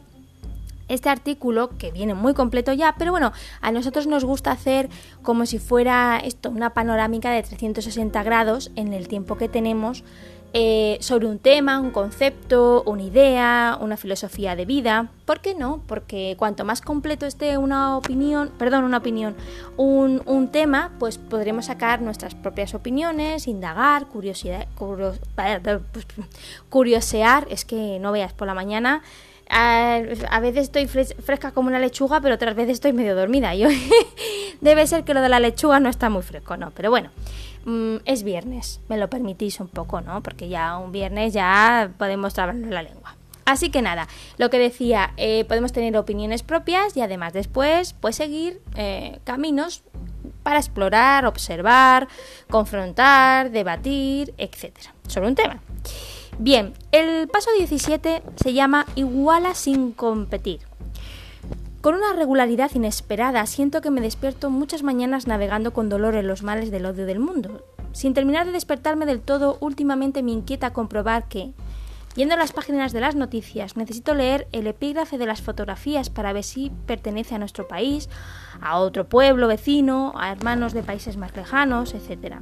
este 0.87 1.09
artículo 1.09 1.69
que 1.77 1.91
viene 1.91 2.13
muy 2.13 2.33
completo 2.33 2.73
ya, 2.73 2.95
pero 2.97 3.11
bueno, 3.11 3.31
a 3.61 3.71
nosotros 3.71 4.07
nos 4.07 4.25
gusta 4.25 4.51
hacer 4.51 4.89
como 5.21 5.45
si 5.45 5.59
fuera 5.59 6.19
esto, 6.23 6.49
una 6.49 6.73
panorámica 6.73 7.31
de 7.31 7.43
360 7.43 8.23
grados 8.23 8.71
en 8.75 8.93
el 8.93 9.07
tiempo 9.07 9.37
que 9.37 9.49
tenemos 9.49 10.03
eh, 10.57 10.97
sobre 11.01 11.27
un 11.27 11.37
tema, 11.37 11.81
un 11.81 11.91
concepto, 11.91 12.81
una 12.85 13.03
idea, 13.03 13.77
una 13.81 13.97
filosofía 13.97 14.55
de 14.55 14.63
vida. 14.63 15.09
¿Por 15.25 15.41
qué 15.41 15.53
no? 15.53 15.81
Porque 15.85 16.37
cuanto 16.39 16.63
más 16.63 16.79
completo 16.79 17.25
esté 17.25 17.57
una 17.57 17.97
opinión, 17.97 18.53
perdón, 18.57 18.85
una 18.85 18.99
opinión, 18.99 19.35
un, 19.75 20.21
un 20.25 20.53
tema, 20.53 20.93
pues 20.97 21.17
podremos 21.17 21.65
sacar 21.65 22.01
nuestras 22.01 22.35
propias 22.35 22.73
opiniones, 22.73 23.49
indagar, 23.49 24.07
curiosidad, 24.07 24.65
curiosear, 26.69 27.47
es 27.49 27.65
que 27.65 27.99
no 27.99 28.13
veas 28.13 28.31
por 28.31 28.47
la 28.47 28.53
mañana 28.53 29.01
a, 29.49 30.39
veces 30.41 30.63
estoy 30.63 30.87
fresca 30.87 31.51
como 31.51 31.69
una 31.69 31.79
lechuga, 31.79 32.21
pero 32.21 32.35
otras 32.35 32.55
veces 32.55 32.73
estoy 32.73 32.93
medio 32.93 33.15
dormida. 33.15 33.53
Y 33.55 33.63
debe 34.61 34.87
ser 34.87 35.03
que 35.03 35.13
lo 35.13 35.21
de 35.21 35.29
la 35.29 35.39
lechuga 35.39 35.79
no 35.79 35.89
está 35.89 36.09
muy 36.09 36.23
fresco, 36.23 36.57
¿no? 36.57 36.71
Pero 36.71 36.89
bueno, 36.89 37.11
mm, 37.65 37.97
es 38.05 38.23
viernes, 38.23 38.81
me 38.89 38.97
lo 38.97 39.09
permitís 39.09 39.59
un 39.59 39.67
poco, 39.67 40.01
¿no? 40.01 40.21
Porque 40.21 40.49
ya 40.49 40.77
un 40.77 40.91
viernes 40.91 41.33
ya 41.33 41.91
podemos 41.97 42.33
trabarnos 42.33 42.69
la 42.69 42.83
lengua. 42.83 43.15
Así 43.45 43.69
que 43.69 43.83
nada, 43.83 44.07
lo 44.37 44.49
que 44.49 44.57
decía, 44.57 45.13
eh, 45.17 45.45
podemos 45.45 45.71
tener 45.71 45.95
opiniones 45.97 46.41
propias 46.41 46.97
y 46.97 47.01
además 47.01 47.31
después 47.31 47.93
pues 47.93 48.15
seguir 48.15 48.59
eh, 48.75 49.19
caminos 49.23 49.83
para 50.41 50.57
explorar, 50.57 51.27
observar, 51.27 52.07
confrontar, 52.49 53.51
debatir, 53.51 54.33
etcétera, 54.39 54.95
sobre 55.07 55.27
un 55.27 55.35
tema. 55.35 55.59
Bien, 56.37 56.73
el 56.91 57.29
paso 57.29 57.49
17 57.57 58.21
se 58.35 58.53
llama 58.53 58.85
Iguala 58.95 59.55
sin 59.55 59.93
competir. 59.93 60.59
Con 61.79 61.95
una 61.95 62.13
regularidad 62.13 62.71
inesperada 62.73 63.45
siento 63.45 63.79
que 63.79 63.89
me 63.89 64.01
despierto 64.01 64.49
muchas 64.49 64.83
mañanas 64.83 65.27
navegando 65.27 65.71
con 65.71 65.87
dolor 65.87 66.15
en 66.15 66.27
los 66.27 66.43
males 66.43 66.71
del 66.71 66.87
odio 66.87 67.05
del 67.05 67.19
mundo. 67.19 67.63
Sin 67.93 68.13
terminar 68.13 68.45
de 68.45 68.51
despertarme 68.51 69.05
del 69.05 69.21
todo, 69.21 69.57
últimamente 69.61 70.23
me 70.23 70.31
inquieta 70.31 70.73
comprobar 70.73 71.29
que, 71.29 71.53
Yendo 72.15 72.37
las 72.37 72.53
páginas 72.53 72.93
de 72.93 73.01
las 73.01 73.15
noticias, 73.15 73.75
necesito 73.75 74.13
leer 74.13 74.47
el 74.53 74.67
epígrafe 74.67 75.17
de 75.17 75.25
las 75.25 75.41
fotografías 75.41 76.09
para 76.09 76.31
ver 76.31 76.45
si 76.45 76.71
pertenece 76.85 77.35
a 77.35 77.39
nuestro 77.39 77.67
país, 77.67 78.09
a 78.61 78.79
otro 78.79 79.09
pueblo 79.09 79.49
vecino, 79.49 80.13
a 80.15 80.31
hermanos 80.31 80.71
de 80.71 80.81
países 80.81 81.17
más 81.17 81.35
lejanos, 81.35 81.93
etc. 81.93 82.37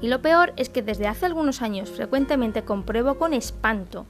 Y 0.00 0.08
lo 0.08 0.20
peor 0.20 0.52
es 0.56 0.68
que 0.68 0.82
desde 0.82 1.06
hace 1.06 1.26
algunos 1.26 1.62
años 1.62 1.90
frecuentemente 1.90 2.64
compruebo 2.64 3.16
con 3.16 3.32
espanto 3.32 4.06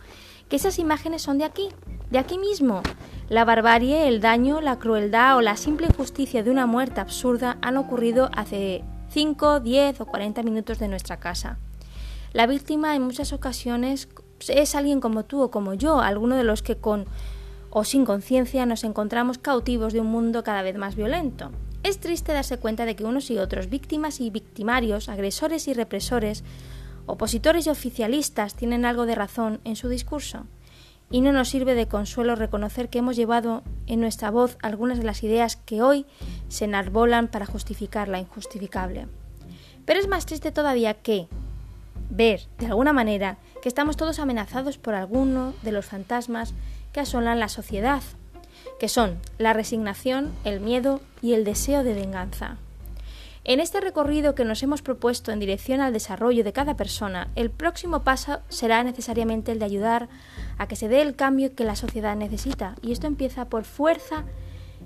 que 0.48 0.56
esas 0.56 0.78
imágenes 0.78 1.22
son 1.22 1.38
de 1.38 1.44
aquí, 1.44 1.68
de 2.10 2.18
aquí 2.18 2.38
mismo. 2.38 2.82
La 3.28 3.44
barbarie, 3.44 4.08
el 4.08 4.20
daño, 4.20 4.60
la 4.60 4.78
crueldad 4.78 5.36
o 5.36 5.40
la 5.40 5.56
simple 5.56 5.86
injusticia 5.86 6.42
de 6.42 6.50
una 6.50 6.66
muerte 6.66 7.00
absurda 7.00 7.58
han 7.62 7.76
ocurrido 7.76 8.30
hace 8.34 8.84
5, 9.10 9.60
10 9.60 10.00
o 10.00 10.06
40 10.06 10.42
minutos 10.42 10.78
de 10.78 10.88
nuestra 10.88 11.18
casa. 11.18 11.58
La 12.32 12.46
víctima 12.46 12.96
en 12.96 13.02
muchas 13.02 13.32
ocasiones 13.32 14.08
es 14.48 14.74
alguien 14.74 15.00
como 15.00 15.24
tú 15.24 15.40
o 15.40 15.50
como 15.50 15.74
yo, 15.74 16.00
alguno 16.00 16.36
de 16.36 16.44
los 16.44 16.62
que 16.62 16.76
con 16.76 17.06
o 17.70 17.84
sin 17.84 18.04
conciencia 18.04 18.66
nos 18.66 18.84
encontramos 18.84 19.38
cautivos 19.38 19.92
de 19.92 20.00
un 20.00 20.08
mundo 20.08 20.44
cada 20.44 20.62
vez 20.62 20.76
más 20.76 20.94
violento. 20.94 21.50
Es 21.84 22.00
triste 22.00 22.32
darse 22.32 22.56
cuenta 22.56 22.86
de 22.86 22.96
que 22.96 23.04
unos 23.04 23.30
y 23.30 23.36
otros, 23.36 23.68
víctimas 23.68 24.18
y 24.18 24.30
victimarios, 24.30 25.10
agresores 25.10 25.68
y 25.68 25.74
represores, 25.74 26.42
opositores 27.04 27.66
y 27.66 27.70
oficialistas, 27.70 28.54
tienen 28.54 28.86
algo 28.86 29.04
de 29.04 29.14
razón 29.14 29.60
en 29.64 29.76
su 29.76 29.90
discurso. 29.90 30.46
Y 31.10 31.20
no 31.20 31.30
nos 31.30 31.50
sirve 31.50 31.74
de 31.74 31.86
consuelo 31.86 32.36
reconocer 32.36 32.88
que 32.88 33.00
hemos 33.00 33.16
llevado 33.16 33.62
en 33.86 34.00
nuestra 34.00 34.30
voz 34.30 34.56
algunas 34.62 34.96
de 34.96 35.04
las 35.04 35.22
ideas 35.24 35.56
que 35.56 35.82
hoy 35.82 36.06
se 36.48 36.64
enarbolan 36.64 37.28
para 37.28 37.44
justificar 37.44 38.08
la 38.08 38.18
injustificable. 38.18 39.06
Pero 39.84 40.00
es 40.00 40.08
más 40.08 40.24
triste 40.24 40.52
todavía 40.52 40.94
que 40.94 41.28
ver, 42.08 42.48
de 42.58 42.66
alguna 42.66 42.94
manera, 42.94 43.36
que 43.60 43.68
estamos 43.68 43.98
todos 43.98 44.20
amenazados 44.20 44.78
por 44.78 44.94
alguno 44.94 45.52
de 45.62 45.72
los 45.72 45.84
fantasmas 45.84 46.54
que 46.94 47.00
asolan 47.00 47.40
la 47.40 47.50
sociedad, 47.50 48.02
que 48.78 48.88
son 48.88 49.18
la 49.38 49.52
resignación, 49.52 50.32
el 50.44 50.60
miedo 50.60 51.00
y 51.22 51.34
el 51.34 51.44
deseo 51.44 51.84
de 51.84 51.94
venganza. 51.94 52.56
En 53.46 53.60
este 53.60 53.80
recorrido 53.80 54.34
que 54.34 54.46
nos 54.46 54.62
hemos 54.62 54.80
propuesto 54.80 55.30
en 55.30 55.38
dirección 55.38 55.82
al 55.82 55.92
desarrollo 55.92 56.44
de 56.44 56.54
cada 56.54 56.76
persona, 56.76 57.28
el 57.36 57.50
próximo 57.50 58.02
paso 58.02 58.40
será 58.48 58.82
necesariamente 58.82 59.52
el 59.52 59.58
de 59.58 59.66
ayudar 59.66 60.08
a 60.56 60.66
que 60.66 60.76
se 60.76 60.88
dé 60.88 61.02
el 61.02 61.14
cambio 61.14 61.54
que 61.54 61.64
la 61.64 61.76
sociedad 61.76 62.16
necesita, 62.16 62.74
y 62.80 62.92
esto 62.92 63.06
empieza 63.06 63.44
por 63.50 63.64
fuerza 63.64 64.24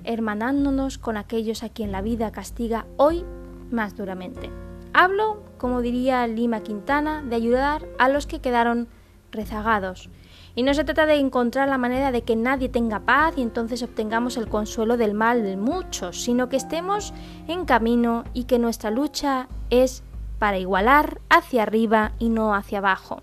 hermanándonos 0.03 0.99
con 0.99 1.17
aquellos 1.17 1.63
a 1.63 1.69
quien 1.69 1.93
la 1.93 2.03
vida 2.03 2.33
castiga 2.33 2.87
hoy 2.97 3.25
más 3.71 3.97
duramente. 3.97 4.51
Hablo, 4.93 5.43
como 5.59 5.81
diría 5.81 6.27
Lima 6.27 6.63
Quintana, 6.63 7.23
de 7.23 7.37
ayudar 7.37 7.87
a 7.99 8.09
los 8.09 8.27
que 8.27 8.41
quedaron 8.41 8.89
rezagados, 9.31 10.11
y 10.59 10.65
no 10.65 10.75
se 10.75 10.83
trata 10.83 11.07
de 11.07 11.15
encontrar 11.15 11.69
la 11.69 11.79
manera 11.79 12.11
de 12.11 12.23
que 12.23 12.35
nadie 12.35 12.69
tenga 12.69 12.99
paz 12.99 13.35
y 13.37 13.43
entonces 13.43 13.81
obtengamos 13.85 14.37
el 14.37 14.49
consuelo 14.49 14.97
del 14.97 15.15
mal 15.15 15.45
de 15.45 15.57
muchos, 15.57 16.21
sino 16.21 16.49
que 16.49 16.57
estemos 16.57 17.15
en 17.47 17.65
camino 17.65 18.25
y 18.35 18.43
que 18.43 18.59
nuestra 18.59 18.91
lucha 18.91 19.47
es 19.71 20.03
para 20.41 20.59
igualar 20.59 21.21
hacia 21.31 21.63
arriba 21.63 22.11
y 22.19 22.29
no 22.29 22.57
hacia 22.57 22.79
abajo. 22.79 23.23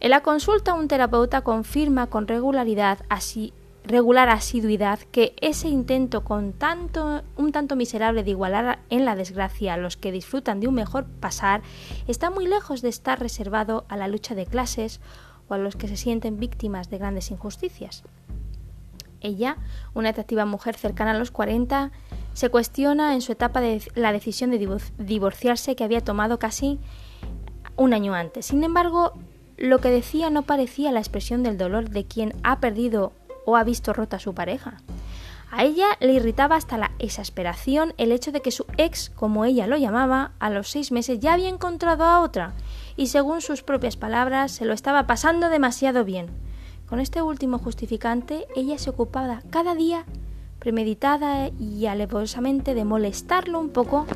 En 0.00 0.12
la 0.12 0.22
consulta 0.22 0.72
un 0.72 0.88
terapeuta 0.88 1.42
confirma 1.42 2.06
con 2.06 2.26
regularidad 2.26 3.00
así 3.10 3.52
regular 3.84 4.30
asiduidad 4.30 4.98
que 5.10 5.34
ese 5.42 5.68
intento 5.68 6.24
con 6.24 6.54
tanto 6.54 7.22
un 7.36 7.52
tanto 7.52 7.76
miserable 7.76 8.24
de 8.24 8.30
igualar 8.30 8.78
en 8.88 9.04
la 9.04 9.14
desgracia 9.14 9.74
a 9.74 9.76
los 9.78 9.96
que 9.98 10.12
disfrutan 10.12 10.60
de 10.60 10.68
un 10.68 10.74
mejor 10.74 11.04
pasar 11.06 11.60
está 12.06 12.30
muy 12.30 12.46
lejos 12.46 12.80
de 12.80 12.88
estar 12.88 13.18
reservado 13.20 13.84
a 13.88 13.96
la 13.96 14.08
lucha 14.08 14.34
de 14.34 14.46
clases 14.46 15.00
o 15.50 15.54
a 15.54 15.58
los 15.58 15.76
que 15.76 15.88
se 15.88 15.96
sienten 15.96 16.38
víctimas 16.38 16.88
de 16.88 16.98
grandes 16.98 17.30
injusticias. 17.30 18.04
Ella, 19.20 19.58
una 19.92 20.10
atractiva 20.10 20.46
mujer 20.46 20.76
cercana 20.76 21.10
a 21.10 21.18
los 21.18 21.30
40, 21.30 21.90
se 22.32 22.48
cuestiona 22.48 23.14
en 23.14 23.20
su 23.20 23.32
etapa 23.32 23.60
de 23.60 23.82
la 23.94 24.12
decisión 24.12 24.50
de 24.50 24.80
divorciarse 24.98 25.76
que 25.76 25.84
había 25.84 26.00
tomado 26.00 26.38
casi 26.38 26.78
un 27.76 27.92
año 27.92 28.14
antes. 28.14 28.46
Sin 28.46 28.64
embargo, 28.64 29.12
lo 29.56 29.78
que 29.80 29.90
decía 29.90 30.30
no 30.30 30.42
parecía 30.42 30.92
la 30.92 31.00
expresión 31.00 31.42
del 31.42 31.58
dolor 31.58 31.90
de 31.90 32.04
quien 32.04 32.32
ha 32.42 32.60
perdido 32.60 33.12
o 33.44 33.56
ha 33.56 33.64
visto 33.64 33.92
rota 33.92 34.16
a 34.16 34.20
su 34.20 34.32
pareja. 34.34 34.78
A 35.50 35.64
ella 35.64 35.88
le 35.98 36.12
irritaba 36.12 36.54
hasta 36.54 36.78
la 36.78 36.92
exasperación 37.00 37.92
el 37.98 38.12
hecho 38.12 38.30
de 38.30 38.40
que 38.40 38.52
su 38.52 38.66
ex, 38.76 39.10
como 39.10 39.44
ella 39.44 39.66
lo 39.66 39.76
llamaba, 39.76 40.32
a 40.38 40.48
los 40.48 40.70
seis 40.70 40.92
meses 40.92 41.18
ya 41.18 41.32
había 41.32 41.48
encontrado 41.48 42.04
a 42.04 42.20
otra 42.20 42.54
y 42.96 43.08
según 43.08 43.40
sus 43.40 43.62
propias 43.62 43.96
palabras 43.96 44.52
se 44.52 44.64
lo 44.64 44.72
estaba 44.72 45.06
pasando 45.06 45.48
demasiado 45.48 46.04
bien. 46.04 46.26
Con 46.88 47.00
este 47.00 47.22
último 47.22 47.58
justificante 47.58 48.46
ella 48.56 48.78
se 48.78 48.90
ocupaba 48.90 49.42
cada 49.50 49.74
día 49.74 50.04
premeditada 50.58 51.48
y 51.58 51.86
alevosamente 51.86 52.74
de 52.74 52.84
molestarlo 52.84 53.58
un 53.58 53.70
poco 53.70 54.06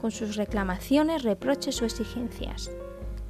con 0.00 0.10
sus 0.10 0.36
reclamaciones, 0.36 1.22
reproches 1.22 1.80
o 1.82 1.84
exigencias. 1.84 2.70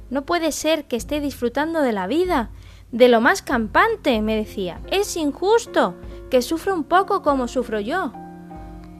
No 0.09 0.25
puede 0.25 0.51
ser 0.51 0.85
que 0.85 0.95
esté 0.95 1.19
disfrutando 1.19 1.81
de 1.81 1.93
la 1.93 2.07
vida, 2.07 2.51
de 2.91 3.09
lo 3.09 3.19
más 3.21 3.41
campante, 3.41 4.21
me 4.21 4.35
decía. 4.35 4.79
Es 4.91 5.17
injusto 5.17 5.95
que 6.29 6.41
sufra 6.41 6.73
un 6.73 6.83
poco 6.83 7.21
como 7.21 7.47
sufro 7.47 7.79
yo. 7.79 8.13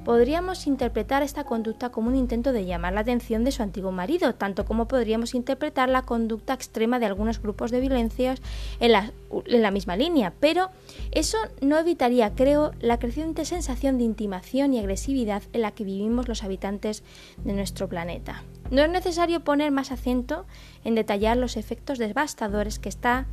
Podríamos 0.08 0.68
interpretar 0.68 1.22
esta 1.22 1.44
conducta 1.44 1.90
como 1.90 2.08
un 2.08 2.16
intento 2.16 2.54
de 2.54 2.64
llamar 2.64 2.94
la 2.94 3.02
atención 3.02 3.44
de 3.44 3.52
su 3.52 3.62
antiguo 3.62 3.92
marido, 3.92 4.36
tanto 4.36 4.64
como 4.64 4.88
podríamos 4.88 5.36
interpretar 5.36 5.90
la 5.90 6.04
conducta 6.04 6.54
extrema 6.54 6.98
de 6.98 7.08
algunos 7.08 7.42
grupos 7.42 7.72
de 7.72 7.82
violencias 7.82 8.42
en 8.80 8.94
la, 8.94 9.72
misma 9.72 9.98
línea, 9.98 10.32
pero 10.40 10.70
eso 11.12 11.38
no 11.60 11.78
evitaría, 11.78 12.34
creo, 12.36 12.72
la 12.80 13.00
creciente 13.00 13.44
sensación 13.44 13.98
de 13.98 14.06
intimación 14.06 14.74
y 14.74 14.80
agresividad 14.80 15.44
en 15.52 15.62
la 15.62 15.72
que 15.72 15.84
vivimos 15.84 16.30
los 16.30 16.42
habitantes 16.42 17.04
de 17.44 17.52
nuestro 17.52 17.90
planeta. 17.90 18.44
No 18.72 18.84
es 18.84 18.90
necesario 18.90 19.42
poner 19.42 19.72
más 19.72 19.92
acento 19.92 20.46
en 20.86 20.96
detallar 20.96 21.36
los 21.36 21.58
efectos 21.58 21.98
devastadores 21.98 22.80
que 22.80 22.88
está 22.88 23.26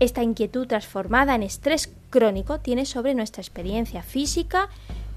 esta 0.00 0.24
inquietud 0.24 0.66
transformada 0.66 1.36
en 1.36 1.44
estrés 1.44 1.94
crónico 2.08 2.58
tiene 2.58 2.84
sobre 2.84 3.14
nuestra 3.14 3.42
experiencia 3.42 4.02
física, 4.02 4.70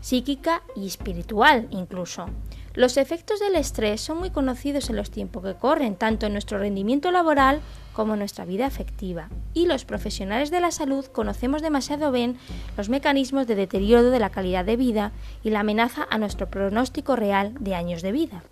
psíquica 0.03 0.61
y 0.75 0.85
espiritual 0.85 1.67
incluso. 1.71 2.25
Los 2.73 2.97
efectos 2.97 3.39
del 3.39 3.55
estrés 3.55 4.01
son 4.01 4.17
muy 4.17 4.31
conocidos 4.31 4.89
en 4.89 4.97
los 4.97 5.11
tiempos 5.11 5.43
que 5.43 5.53
corren, 5.53 5.95
tanto 5.95 6.25
en 6.25 6.33
nuestro 6.33 6.57
rendimiento 6.57 7.09
laboral 7.11 7.61
como 7.93 8.13
en 8.13 8.19
nuestra 8.19 8.45
vida 8.45 8.65
afectiva. 8.65 9.29
Y 9.53 9.65
los 9.65 9.85
profesionales 9.85 10.51
de 10.51 10.59
la 10.59 10.71
salud 10.71 11.05
conocemos 11.05 11.61
demasiado 11.61 12.11
bien 12.11 12.37
los 12.75 12.89
mecanismos 12.89 13.47
de 13.47 13.55
deterioro 13.55 14.09
de 14.09 14.19
la 14.19 14.31
calidad 14.31 14.65
de 14.65 14.75
vida 14.75 15.11
y 15.41 15.51
la 15.51 15.61
amenaza 15.61 16.05
a 16.09 16.17
nuestro 16.17 16.49
pronóstico 16.49 17.15
real 17.15 17.53
de 17.59 17.75
años 17.75 18.01
de 18.01 18.11
vida. 18.11 18.43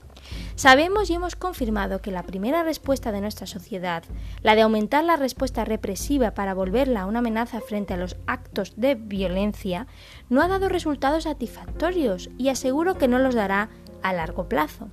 Sabemos 0.55 1.09
y 1.09 1.13
hemos 1.13 1.35
confirmado 1.35 2.01
que 2.01 2.11
la 2.11 2.23
primera 2.23 2.63
respuesta 2.63 3.11
de 3.11 3.21
nuestra 3.21 3.47
sociedad, 3.47 4.03
la 4.43 4.55
de 4.55 4.61
aumentar 4.61 5.03
la 5.03 5.15
respuesta 5.15 5.65
represiva 5.65 6.31
para 6.31 6.53
volverla 6.53 7.05
una 7.05 7.19
amenaza 7.19 7.61
frente 7.61 7.93
a 7.93 7.97
los 7.97 8.17
actos 8.27 8.73
de 8.75 8.95
violencia, 8.95 9.87
no 10.29 10.41
ha 10.41 10.47
dado 10.47 10.69
resultados 10.69 11.23
satisfactorios 11.23 12.29
y 12.37 12.49
aseguro 12.49 12.97
que 12.97 13.07
no 13.07 13.19
los 13.19 13.35
dará 13.35 13.69
a 14.03 14.13
largo 14.13 14.47
plazo. 14.47 14.89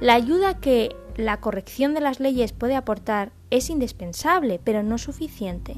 La 0.00 0.14
ayuda 0.14 0.60
que 0.60 0.94
la 1.16 1.40
corrección 1.40 1.94
de 1.94 2.00
las 2.00 2.20
leyes 2.20 2.52
puede 2.52 2.76
aportar 2.76 3.32
es 3.50 3.70
indispensable, 3.70 4.60
pero 4.62 4.82
no 4.82 4.98
suficiente. 4.98 5.76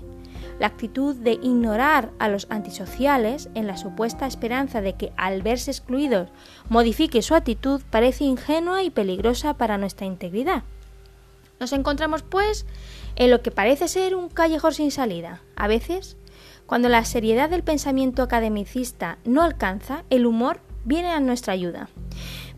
La 0.59 0.67
actitud 0.67 1.15
de 1.15 1.33
ignorar 1.33 2.11
a 2.19 2.29
los 2.29 2.47
antisociales 2.51 3.49
en 3.55 3.67
la 3.67 3.77
supuesta 3.77 4.27
esperanza 4.27 4.81
de 4.81 4.95
que 4.95 5.13
al 5.17 5.43
verse 5.43 5.71
excluidos 5.71 6.31
modifique 6.69 7.23
su 7.23 7.35
actitud 7.35 7.81
parece 7.91 8.25
ingenua 8.25 8.83
y 8.83 8.91
peligrosa 8.91 9.55
para 9.55 9.79
nuestra 9.79 10.07
integridad. 10.07 10.65
Nos 11.61 11.73
encontramos, 11.73 12.23
pues, 12.23 12.67
en 13.17 13.31
lo 13.31 13.43
que 13.43 13.51
parece 13.51 13.89
ser 13.89 14.15
un 14.15 14.29
callejón 14.29 14.75
sin 14.75 14.91
salida. 14.91 15.43
A 15.57 15.67
veces, 15.67 16.17
cuando 16.67 16.89
la 16.89 17.05
seriedad 17.05 17.51
del 17.51 17.63
pensamiento 17.63 18.23
academicista 18.23 19.19
no 19.25 19.43
alcanza, 19.43 20.05
el 20.11 20.27
humor 20.27 20.61
viene 20.85 21.09
a 21.09 21.21
nuestra 21.21 21.53
ayuda. 21.53 21.89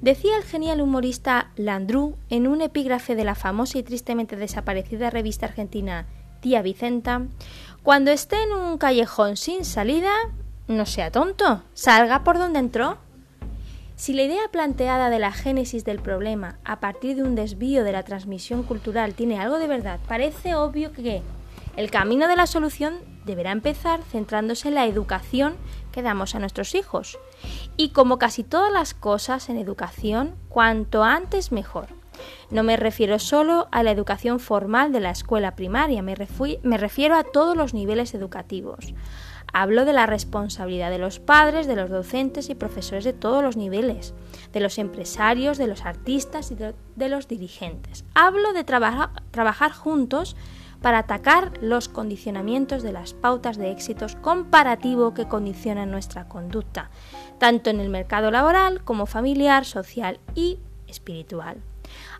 Decía 0.00 0.37
el 0.37 0.45
genial 0.45 0.80
humorista 0.80 1.50
Landru 1.57 2.16
en 2.30 2.47
un 2.47 2.62
epígrafe 2.62 3.14
de 3.14 3.25
la 3.25 3.35
famosa 3.35 3.78
y 3.78 3.83
tristemente 3.83 4.37
desaparecida 4.37 5.11
revista 5.11 5.47
argentina 5.47 6.07
Tía 6.40 6.62
Vicenta, 6.62 7.26
cuando 7.82 8.10
esté 8.10 8.42
en 8.42 8.52
un 8.52 8.76
callejón 8.76 9.37
sin 9.37 9.64
salida, 9.64 10.12
no 10.68 10.84
sea 10.84 11.10
tonto, 11.10 11.62
salga 11.72 12.25
por 12.25 12.38
donde 12.38 12.58
entró. 12.58 12.99
Si 13.96 14.12
la 14.12 14.22
idea 14.22 14.49
planteada 14.50 15.10
de 15.10 15.18
la 15.18 15.32
génesis 15.32 15.84
del 15.84 15.99
problema 15.99 16.58
a 16.64 16.80
partir 16.80 17.16
de 17.16 17.22
un 17.22 17.34
desvío 17.34 17.82
de 17.82 17.92
la 17.92 18.02
transmisión 18.02 18.62
cultural 18.62 19.14
tiene 19.14 19.38
algo 19.38 19.58
de 19.58 19.66
verdad, 19.66 19.99
parece 20.06 20.54
obvio 20.54 20.92
que 20.92 21.22
el 21.76 21.90
camino 21.90 22.28
de 22.28 22.37
la 22.37 22.46
solución 22.46 22.99
deberá 23.25 23.50
empezar 23.52 24.02
centrándose 24.10 24.68
en 24.68 24.75
la 24.75 24.87
educación 24.87 25.54
que 25.92 26.02
damos 26.02 26.34
a 26.34 26.38
nuestros 26.38 26.75
hijos. 26.75 27.18
Y 27.76 27.90
como 27.90 28.18
casi 28.18 28.44
todas 28.44 28.72
las 28.72 28.94
cosas 28.94 29.49
en 29.49 29.56
educación, 29.56 30.34
cuanto 30.49 31.02
antes 31.02 31.52
mejor. 31.52 32.00
No 32.50 32.62
me 32.62 32.77
refiero 32.77 33.19
solo 33.19 33.69
a 33.71 33.83
la 33.83 33.91
educación 33.91 34.41
formal 34.41 34.93
de 34.93 35.00
la 35.00 35.11
escuela 35.11 35.55
primaria, 35.55 36.03
me, 36.03 36.15
refiero 36.15 37.17
a 37.17 37.25
todos 37.25 37.57
los 37.57 37.75
niveles 37.75 38.15
educativos. 38.15 38.95
Hablo 39.53 39.85
de 39.85 39.93
la 39.93 40.07
responsabilidad 40.07 40.91
de 40.91 40.99
los 40.99 41.19
padres, 41.19 41.67
de 41.67 41.77
los 41.77 41.91
docentes 41.91 42.50
y 42.50 42.55
profesores 42.55 43.05
de 43.05 43.12
todos 43.12 43.43
los 43.43 43.57
niveles, 43.57 44.15
de 44.53 44.61
los 44.61 44.79
empresarios, 44.79 45.59
de 45.59 45.67
los 45.67 45.85
artistas 45.85 46.53
y 46.53 46.55
de, 46.55 46.75
de 46.95 47.09
los 47.09 47.27
dirigentes. 47.27 48.05
Hablo 48.15 48.53
de 48.53 48.65
trabajar 48.65 49.73
juntos 49.73 50.37
para 50.83 50.99
atacar 50.99 51.53
los 51.61 51.89
condicionamientos 51.89 52.83
de 52.83 52.93
las 52.93 53.15
pautas 53.15 53.57
de 53.57 53.71
éxitos 53.71 54.17
comparativo 54.17 55.15
que 55.15 55.29
condicionan 55.29 55.91
nuestra 55.91 56.29
conducta, 56.29 56.91
tanto 57.39 57.71
en 57.71 57.81
el 57.81 57.91
mercado 57.91 58.31
laboral 58.31 58.83
como 58.85 59.07
familiar, 59.07 59.65
social 59.65 60.21
y 60.35 60.59
espiritual. 60.87 61.62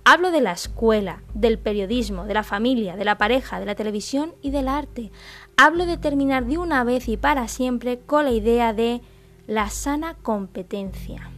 Hablo 0.05 0.31
de 0.31 0.41
la 0.41 0.53
escuela, 0.53 1.23
del 1.35 1.59
periodismo, 1.59 2.25
de 2.25 2.35
la 2.35 2.43
familia, 2.43 2.97
de 2.97 3.05
la 3.05 3.19
pareja, 3.19 3.61
de 3.61 3.67
la 3.67 3.75
televisión 3.75 4.35
y 4.43 4.51
del 4.51 4.69
arte. 4.69 5.11
Hablo 5.57 5.87
de 5.87 5.99
terminar 5.99 6.47
de 6.47 6.59
una 6.59 6.85
vez 6.85 7.09
y 7.09 7.17
para 7.17 7.49
siempre 7.49 7.99
con 7.99 8.25
la 8.25 8.33
idea 8.33 8.73
de 8.73 9.03
la 9.47 9.69
sana 9.69 10.15
competencia. 10.15 11.31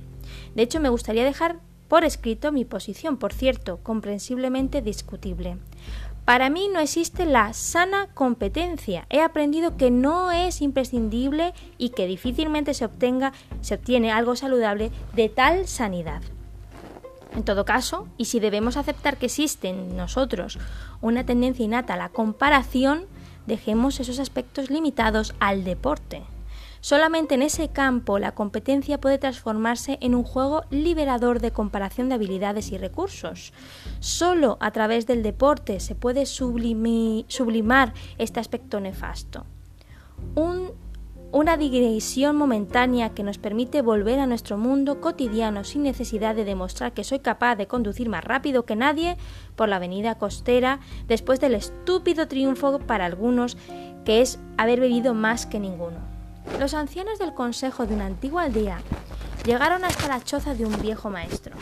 De 0.54 0.62
hecho, 0.62 0.80
me 0.80 0.90
gustaría 0.90 1.24
dejar 1.24 1.56
por 1.88 2.04
escrito 2.04 2.52
mi 2.52 2.64
posición, 2.64 3.16
por 3.16 3.32
cierto, 3.32 3.78
comprensiblemente 3.82 4.80
discutible. 4.80 5.58
Para 6.24 6.50
mí 6.50 6.68
no 6.72 6.78
existe 6.78 7.26
la 7.26 7.52
sana 7.52 8.06
competencia. 8.14 9.06
He 9.10 9.20
aprendido 9.20 9.76
que 9.76 9.90
no 9.90 10.30
es 10.30 10.62
imprescindible 10.62 11.52
y 11.78 11.90
que 11.90 12.06
difícilmente 12.06 12.74
se 12.74 12.84
obtenga, 12.84 13.32
se 13.60 13.74
obtiene 13.74 14.12
algo 14.12 14.36
saludable 14.36 14.92
de 15.14 15.28
tal 15.28 15.66
sanidad. 15.66 16.22
En 17.34 17.44
todo 17.44 17.64
caso, 17.64 18.08
y 18.18 18.26
si 18.26 18.40
debemos 18.40 18.76
aceptar 18.76 19.16
que 19.16 19.26
existe 19.26 19.68
en 19.68 19.96
nosotros 19.96 20.58
una 21.00 21.24
tendencia 21.24 21.64
innata 21.64 21.94
a 21.94 21.96
la 21.96 22.10
comparación, 22.10 23.06
dejemos 23.46 24.00
esos 24.00 24.18
aspectos 24.18 24.70
limitados 24.70 25.34
al 25.40 25.64
deporte. 25.64 26.22
Solamente 26.80 27.36
en 27.36 27.42
ese 27.42 27.68
campo 27.68 28.18
la 28.18 28.34
competencia 28.34 29.00
puede 29.00 29.16
transformarse 29.16 29.98
en 30.00 30.16
un 30.16 30.24
juego 30.24 30.64
liberador 30.70 31.38
de 31.38 31.52
comparación 31.52 32.08
de 32.08 32.16
habilidades 32.16 32.72
y 32.72 32.76
recursos. 32.76 33.52
Solo 34.00 34.58
a 34.60 34.72
través 34.72 35.06
del 35.06 35.22
deporte 35.22 35.78
se 35.78 35.94
puede 35.94 36.26
sublimar 36.26 37.94
este 38.18 38.40
aspecto 38.40 38.80
nefasto. 38.80 39.46
Una 41.32 41.56
digresión 41.56 42.36
momentánea 42.36 43.14
que 43.14 43.22
nos 43.22 43.38
permite 43.38 43.80
volver 43.80 44.20
a 44.20 44.26
nuestro 44.26 44.58
mundo 44.58 45.00
cotidiano 45.00 45.64
sin 45.64 45.82
necesidad 45.82 46.34
de 46.34 46.44
demostrar 46.44 46.92
que 46.92 47.04
soy 47.04 47.20
capaz 47.20 47.56
de 47.56 47.66
conducir 47.66 48.10
más 48.10 48.22
rápido 48.22 48.66
que 48.66 48.76
nadie 48.76 49.16
por 49.56 49.70
la 49.70 49.76
avenida 49.76 50.16
costera 50.16 50.80
después 51.08 51.40
del 51.40 51.54
estúpido 51.54 52.28
triunfo 52.28 52.78
para 52.80 53.06
algunos 53.06 53.56
que 54.04 54.20
es 54.20 54.38
haber 54.58 54.78
bebido 54.78 55.14
más 55.14 55.46
que 55.46 55.58
ninguno. 55.58 55.96
Los 56.60 56.74
ancianos 56.74 57.18
del 57.18 57.32
consejo 57.32 57.86
de 57.86 57.94
una 57.94 58.06
antigua 58.06 58.42
aldea 58.42 58.82
llegaron 59.46 59.84
hasta 59.84 60.08
la 60.08 60.22
choza 60.22 60.54
de 60.54 60.66
un 60.66 60.82
viejo 60.82 61.08
maestro. 61.08 61.56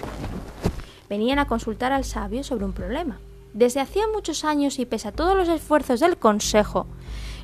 Venían 1.09 1.39
a 1.39 1.47
consultar 1.47 1.93
al 1.93 2.05
sabio 2.05 2.43
sobre 2.43 2.65
un 2.65 2.73
problema. 2.73 3.21
Desde 3.53 3.79
hacía 3.79 4.03
muchos 4.13 4.45
años 4.45 4.81
y 4.81 4.87
pese 4.87 5.09
a 5.09 5.13
todos 5.13 5.37
los 5.37 5.49
esfuerzos 5.49 6.01
del 6.01 6.17
consejo, 6.17 6.89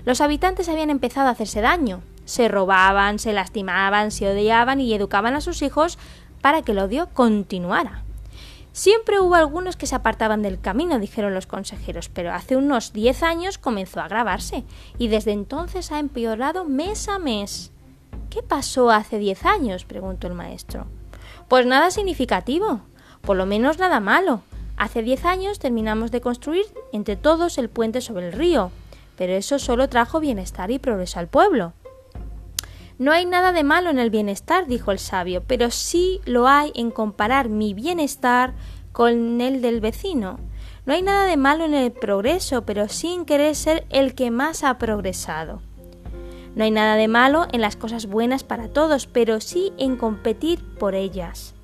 los 0.05 0.21
habitantes 0.21 0.69
habían 0.69 0.91
empezado 0.91 1.29
a 1.29 1.33
hacerse 1.33 1.61
daño. 1.61 2.03
Se 2.27 2.49
robaban, 2.49 3.19
se 3.19 3.33
lastimaban, 3.33 4.11
se 4.11 4.31
odiaban 4.31 4.81
y 4.81 4.93
educaban 4.93 5.35
a 5.35 5.41
sus 5.41 5.63
hijos 5.63 5.99
para 6.43 6.61
que 6.61 6.73
el 6.73 6.81
odio 6.81 7.09
continuara. 7.15 8.03
Siempre 8.77 9.19
hubo 9.21 9.37
algunos 9.37 9.75
que 9.75 9.87
se 9.87 9.95
apartaban 9.95 10.43
del 10.43 10.61
camino, 10.61 10.99
dijeron 10.99 11.33
los 11.33 11.47
consejeros, 11.47 12.11
pero 12.11 12.35
hace 12.35 12.57
unos 12.57 12.93
diez 12.93 13.23
años 13.23 13.57
comenzó 13.57 14.01
a 14.01 14.05
agravarse 14.05 14.65
y 14.99 15.09
desde 15.09 15.33
entonces 15.33 15.93
ha 15.93 15.99
empeorado 15.99 16.67
mes 16.67 17.09
a 17.09 17.19
mes. 17.19 17.73
¿Qué 18.29 18.43
pasó 18.43 18.91
hace 18.91 19.19
diez 19.19 19.47
años? 19.47 19.87
preguntó 19.87 20.27
el 20.27 20.35
maestro. 20.35 20.87
Pues 21.49 21.65
nada 21.65 21.91
significativo, 21.91 22.83
por 23.23 23.39
lo 23.39 23.47
menos 23.47 23.79
nada 23.79 23.99
malo. 23.99 24.43
Hace 24.77 25.03
diez 25.03 25.25
años 25.25 25.59
terminamos 25.59 26.11
de 26.11 26.21
construir 26.21 26.67
entre 26.93 27.17
todos 27.17 27.57
el 27.57 27.71
puente 27.71 28.03
sobre 28.03 28.27
el 28.27 28.35
río, 28.35 28.71
pero 29.17 29.33
eso 29.33 29.59
solo 29.59 29.89
trajo 29.89 30.21
bienestar 30.21 30.71
y 30.71 30.79
progreso 30.79 31.19
al 31.19 31.29
pueblo. 31.29 31.73
No 32.99 33.13
hay 33.13 33.27
nada 33.27 33.53
de 33.53 33.63
malo 33.63 33.91
en 33.91 33.99
el 33.99 34.11
bienestar, 34.11 34.67
dijo 34.67 34.91
el 34.91 34.99
sabio, 34.99 35.43
pero 35.47 35.71
sí 35.71 36.21
lo 36.25 36.49
hay 36.49 36.73
en 36.75 36.91
comparar 36.91 37.51
mi 37.51 37.75
bienestar 37.75 38.55
con 38.93 39.41
el 39.43 39.61
del 39.61 39.81
vecino. 39.81 40.39
No 40.87 40.95
hay 40.95 41.03
nada 41.03 41.25
de 41.25 41.37
malo 41.37 41.65
en 41.65 41.75
el 41.75 41.93
progreso, 41.93 42.63
pero 42.65 42.89
sin 42.89 43.27
querer 43.27 43.55
ser 43.55 43.87
el 43.91 44.15
que 44.15 44.31
más 44.31 44.65
ha 44.65 44.79
progresado. 44.79 45.61
No 46.55 46.65
hay 46.65 46.71
nada 46.71 46.97
de 46.97 47.07
malo 47.07 47.47
en 47.53 47.61
las 47.61 47.77
cosas 47.77 48.07
buenas 48.07 48.45
para 48.45 48.69
todos, 48.69 49.07
pero 49.07 49.43
sí 49.43 49.75
en 49.77 49.97
competir 49.97 50.65
por 50.79 50.95
ellas. 50.95 51.55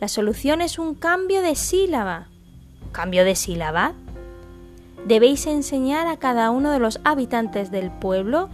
La 0.00 0.08
solución 0.08 0.62
es 0.62 0.78
un 0.78 0.94
cambio 0.94 1.42
de 1.42 1.54
sílaba. 1.54 2.28
¿Cambio 2.92 3.24
de 3.24 3.34
sílaba? 3.34 3.92
Debéis 5.04 5.46
enseñar 5.46 6.06
a 6.06 6.16
cada 6.16 6.50
uno 6.50 6.70
de 6.70 6.78
los 6.78 7.00
habitantes 7.04 7.70
del 7.70 7.90
pueblo 7.90 8.48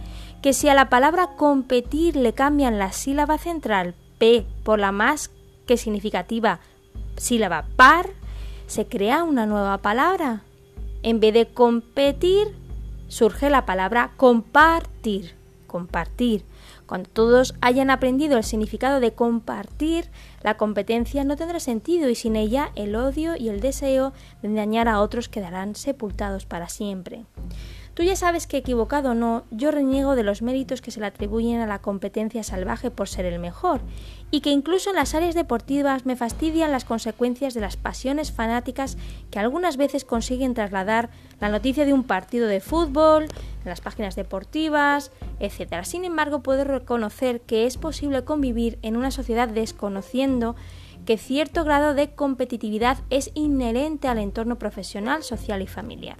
que 0.45 0.53
si 0.53 0.69
a 0.69 0.75
la 0.75 0.89
palabra 0.89 1.31
competir 1.37 2.15
le 2.15 2.33
cambian 2.33 2.77
la 2.77 2.91
sílaba 2.91 3.39
central 3.39 3.95
P 4.19 4.45
por 4.63 4.77
la 4.77 4.91
más 4.91 5.31
que 5.65 5.75
significativa 5.75 6.59
sílaba 7.17 7.65
par, 7.75 8.11
se 8.67 8.85
crea 8.85 9.23
una 9.23 9.47
nueva 9.47 9.79
palabra. 9.79 10.43
En 11.01 11.19
vez 11.19 11.33
de 11.33 11.47
competir, 11.47 12.55
surge 13.07 13.49
la 13.49 13.65
palabra 13.65 14.11
compartir. 14.17 15.33
Compartir. 15.65 16.45
Cuando 16.85 17.09
todos 17.09 17.55
hayan 17.61 17.89
aprendido 17.89 18.37
el 18.37 18.43
significado 18.43 18.99
de 18.99 19.13
compartir, 19.13 20.11
la 20.43 20.57
competencia 20.57 21.23
no 21.23 21.37
tendrá 21.37 21.59
sentido 21.59 22.07
y 22.07 22.13
sin 22.13 22.35
ella 22.35 22.69
el 22.75 22.95
odio 22.95 23.35
y 23.35 23.49
el 23.49 23.61
deseo 23.61 24.13
de 24.43 24.53
dañar 24.53 24.89
a 24.89 25.01
otros 25.01 25.27
quedarán 25.27 25.73
sepultados 25.73 26.45
para 26.45 26.69
siempre. 26.69 27.25
Tú 27.95 28.03
ya 28.03 28.17
sabes 28.17 28.45
que 28.45 28.57
equivocado 28.57 29.11
o 29.11 29.13
no, 29.13 29.45
yo 29.51 29.71
reniego 29.71 30.17
de 30.17 30.23
los 30.23 30.41
méritos 30.41 30.81
que 30.81 30.91
se 30.91 30.99
le 30.99 31.05
atribuyen 31.05 31.61
a 31.61 31.65
la 31.65 31.79
competencia 31.79 32.43
salvaje 32.43 32.91
por 32.91 33.07
ser 33.07 33.23
el 33.23 33.39
mejor, 33.39 33.79
y 34.31 34.41
que 34.41 34.49
incluso 34.49 34.89
en 34.89 34.97
las 34.97 35.15
áreas 35.15 35.33
deportivas 35.33 36.05
me 36.05 36.17
fastidian 36.17 36.73
las 36.73 36.83
consecuencias 36.83 37.53
de 37.53 37.61
las 37.61 37.77
pasiones 37.77 38.33
fanáticas 38.33 38.97
que 39.31 39.39
algunas 39.39 39.77
veces 39.77 40.03
consiguen 40.03 40.53
trasladar 40.53 41.09
la 41.39 41.47
noticia 41.47 41.85
de 41.85 41.93
un 41.93 42.03
partido 42.03 42.49
de 42.49 42.59
fútbol, 42.59 43.23
en 43.23 43.69
las 43.69 43.79
páginas 43.79 44.17
deportivas, 44.17 45.11
etc. 45.39 45.85
Sin 45.85 46.03
embargo, 46.03 46.43
puedo 46.43 46.65
reconocer 46.65 47.39
que 47.39 47.65
es 47.65 47.77
posible 47.77 48.25
convivir 48.25 48.77
en 48.81 48.97
una 48.97 49.09
sociedad 49.09 49.47
desconociendo 49.47 50.57
que 51.05 51.17
cierto 51.17 51.63
grado 51.63 51.93
de 51.93 52.13
competitividad 52.13 52.97
es 53.09 53.31
inherente 53.35 54.09
al 54.09 54.17
entorno 54.17 54.57
profesional, 54.57 55.23
social 55.23 55.61
y 55.61 55.67
familiar. 55.67 56.17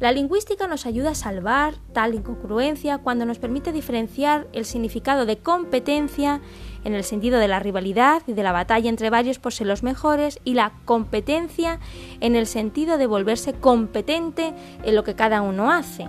La 0.00 0.12
lingüística 0.12 0.66
nos 0.66 0.86
ayuda 0.86 1.10
a 1.10 1.14
salvar 1.14 1.74
tal 1.92 2.14
incongruencia 2.14 2.96
cuando 2.96 3.26
nos 3.26 3.38
permite 3.38 3.70
diferenciar 3.70 4.48
el 4.54 4.64
significado 4.64 5.26
de 5.26 5.36
competencia 5.36 6.40
en 6.84 6.94
el 6.94 7.04
sentido 7.04 7.38
de 7.38 7.48
la 7.48 7.60
rivalidad 7.60 8.22
y 8.26 8.32
de 8.32 8.42
la 8.42 8.52
batalla 8.52 8.88
entre 8.88 9.10
varios 9.10 9.38
por 9.38 9.52
ser 9.52 9.66
los 9.66 9.82
mejores 9.82 10.40
y 10.42 10.54
la 10.54 10.72
competencia 10.86 11.80
en 12.20 12.34
el 12.34 12.46
sentido 12.46 12.96
de 12.96 13.06
volverse 13.06 13.52
competente 13.52 14.54
en 14.84 14.94
lo 14.94 15.04
que 15.04 15.14
cada 15.14 15.42
uno 15.42 15.70
hace. 15.70 16.08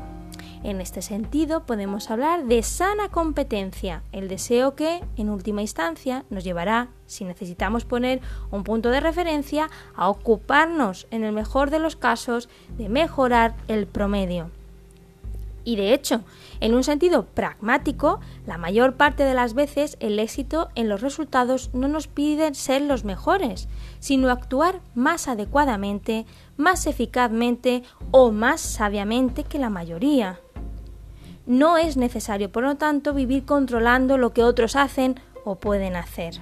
En 0.63 0.80
este 0.80 1.02
sentido, 1.02 1.65
podemos 1.65 2.12
hablar 2.12 2.45
de 2.45 2.62
sana 2.62 3.10
competencia, 3.10 4.04
el 4.12 4.28
deseo 4.28 4.76
que, 4.76 5.02
en 5.17 5.30
última 5.30 5.62
instancia, 5.62 6.24
nos 6.30 6.43
llevará, 6.43 6.89
si 7.08 7.26
necesitamos 7.26 7.84
poner 7.84 8.21
un 8.52 8.63
punto 8.63 8.89
de 8.89 9.00
referencia, 9.00 9.71
a 9.95 10.08
ocuparnos, 10.08 11.08
en 11.10 11.24
el 11.24 11.32
mejor 11.32 11.71
de 11.71 11.80
los 11.80 11.95
casos, 11.95 12.47
de 12.78 12.89
mejorar 12.89 13.56
el 13.67 13.88
promedio. 13.88 14.52
Y 15.63 15.78
de 15.78 15.93
hecho, 15.93 16.21
en 16.60 16.76
un 16.76 16.84
sentido 16.84 17.26
pragmático, 17.26 18.19
la 18.45 18.60
mayor 18.60 18.97
parte 18.97 19.24
de 19.24 19.34
las 19.34 19.56
veces 19.56 19.97
el 20.00 20.19
éxito 20.19 20.69
en 20.76 20.89
los 20.89 21.02
resultados 21.02 21.71
no 21.74 21.88
nos 21.88 22.08
pide 22.08 22.54
ser 22.54 22.84
los 22.84 23.04
mejores, 23.04 23.67
sino 24.00 24.30
actuar 24.30 24.82
más 24.93 25.28
adecuadamente, 25.28 26.26
más 26.58 26.86
eficazmente 26.86 27.84
o 28.12 28.32
más 28.32 28.62
sabiamente 28.62 29.43
que 29.43 29.60
la 29.60 29.69
mayoría. 29.69 30.39
No 31.45 31.77
es 31.77 31.97
necesario, 31.97 32.51
por 32.51 32.63
lo 32.63 32.75
tanto, 32.75 33.13
vivir 33.13 33.45
controlando 33.45 34.17
lo 34.17 34.34
que 34.34 34.43
otros 34.43 34.75
hacen 34.75 35.19
o 35.43 35.56
pueden 35.56 35.95
hacer. 35.95 36.41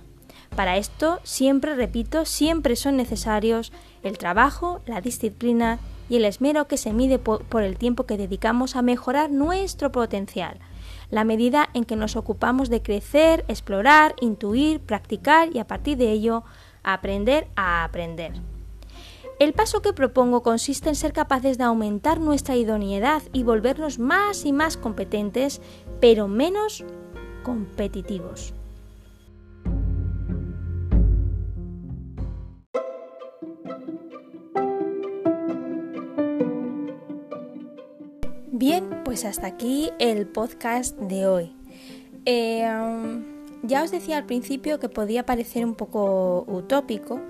Para 0.55 0.77
esto, 0.77 1.19
siempre 1.23 1.75
repito, 1.75 2.25
siempre 2.25 2.75
son 2.75 2.97
necesarios 2.97 3.71
el 4.03 4.17
trabajo, 4.17 4.81
la 4.85 5.01
disciplina 5.01 5.79
y 6.09 6.17
el 6.17 6.25
esmero 6.25 6.67
que 6.67 6.77
se 6.77 6.91
mide 6.91 7.19
por, 7.19 7.63
el 7.63 7.77
tiempo 7.77 8.05
que 8.05 8.17
dedicamos 8.17 8.75
a 8.75 8.81
mejorar 8.81 9.29
nuestro 9.29 9.91
potencial, 9.91 10.59
la 11.11 11.23
medida 11.23 11.69
en 11.73 11.85
que 11.85 11.95
nos 11.95 12.15
ocupamos 12.15 12.69
de 12.69 12.81
crecer, 12.81 13.45
explorar, 13.47 14.15
intuir, 14.19 14.79
practicar 14.79 15.55
y 15.55 15.59
a 15.59 15.67
partir 15.67 15.97
de 15.97 16.11
ello 16.11 16.43
aprender 16.83 17.47
a 17.55 17.83
aprender. 17.83 18.33
El 19.39 19.53
paso 19.53 19.81
que 19.81 19.93
propongo 19.93 20.43
consiste 20.43 20.89
en 20.89 20.95
ser 20.95 21.13
capaces 21.13 21.57
de 21.57 21.63
aumentar 21.63 22.19
nuestra 22.19 22.57
idoneidad 22.57 23.21
y 23.31 23.43
volvernos 23.43 23.97
más 23.97 24.43
y 24.43 24.51
más 24.51 24.75
competentes, 24.75 25.61
pero 26.01 26.27
menos 26.27 26.83
competitivos. 27.43 28.53
Bien, 38.51 39.03
pues 39.05 39.23
hasta 39.23 39.47
aquí 39.47 39.89
el 39.99 40.27
podcast 40.27 40.97
de 40.97 41.27
hoy. 41.27 41.55
Eh, 42.25 42.69
um, 42.69 43.23
ya 43.63 43.83
os 43.83 43.91
decía 43.91 44.17
al 44.17 44.25
principio 44.25 44.81
que 44.81 44.89
podía 44.89 45.25
parecer 45.25 45.63
un 45.63 45.75
poco 45.75 46.43
utópico, 46.45 47.21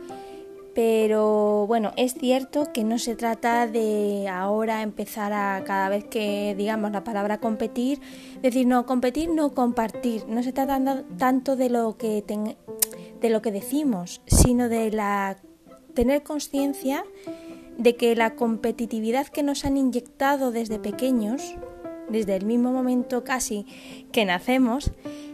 pero 0.82 1.68
bueno, 1.68 1.92
es 1.98 2.14
cierto 2.14 2.72
que 2.72 2.86
no 2.86 3.00
se 3.00 3.14
trata 3.14 3.68
de 3.68 4.30
ahora 4.30 4.82
empezar 4.82 5.34
a 5.34 5.62
cada 5.66 5.90
vez 5.90 6.06
que 6.06 6.56
digamos 6.58 6.94
la 6.94 7.04
palabra 7.04 7.42
competir, 7.42 8.00
decir 8.42 8.66
no, 8.66 8.86
competir, 8.86 9.30
no 9.30 9.54
compartir. 9.54 10.26
No 10.30 10.42
se 10.42 10.54
trata 10.54 11.04
tanto 11.18 11.58
de 11.58 11.70
lo 11.70 11.98
que, 11.98 12.24
de 13.20 13.30
lo 13.30 13.42
que 13.42 13.52
decimos, 13.52 14.22
sino 14.26 14.70
de 14.70 14.90
la 14.90 15.36
tener 15.96 16.24
conciencia 16.24 17.04
de 17.78 17.98
que 17.98 18.16
la 18.16 18.38
competitividad 18.38 19.28
que 19.28 19.44
nos 19.44 19.66
han 19.66 19.76
inyectado 19.76 20.54
desde 20.54 20.80
pequeños, 20.80 21.56
desde 22.08 22.38
el 22.38 22.46
mismo 22.46 22.72
momento 22.72 23.26
casi 23.26 23.66
que 24.14 24.24
nacemos, 24.24 24.94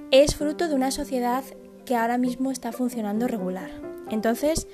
es 0.10 0.34
fruto 0.34 0.68
de 0.68 0.74
una 0.74 0.90
sociedad 0.90 1.44
que 1.86 1.96
ahora 1.96 2.18
mismo 2.18 2.50
está 2.50 2.72
funcionando 2.72 3.28
regular. 3.28 3.70
Entonces, 4.10 4.68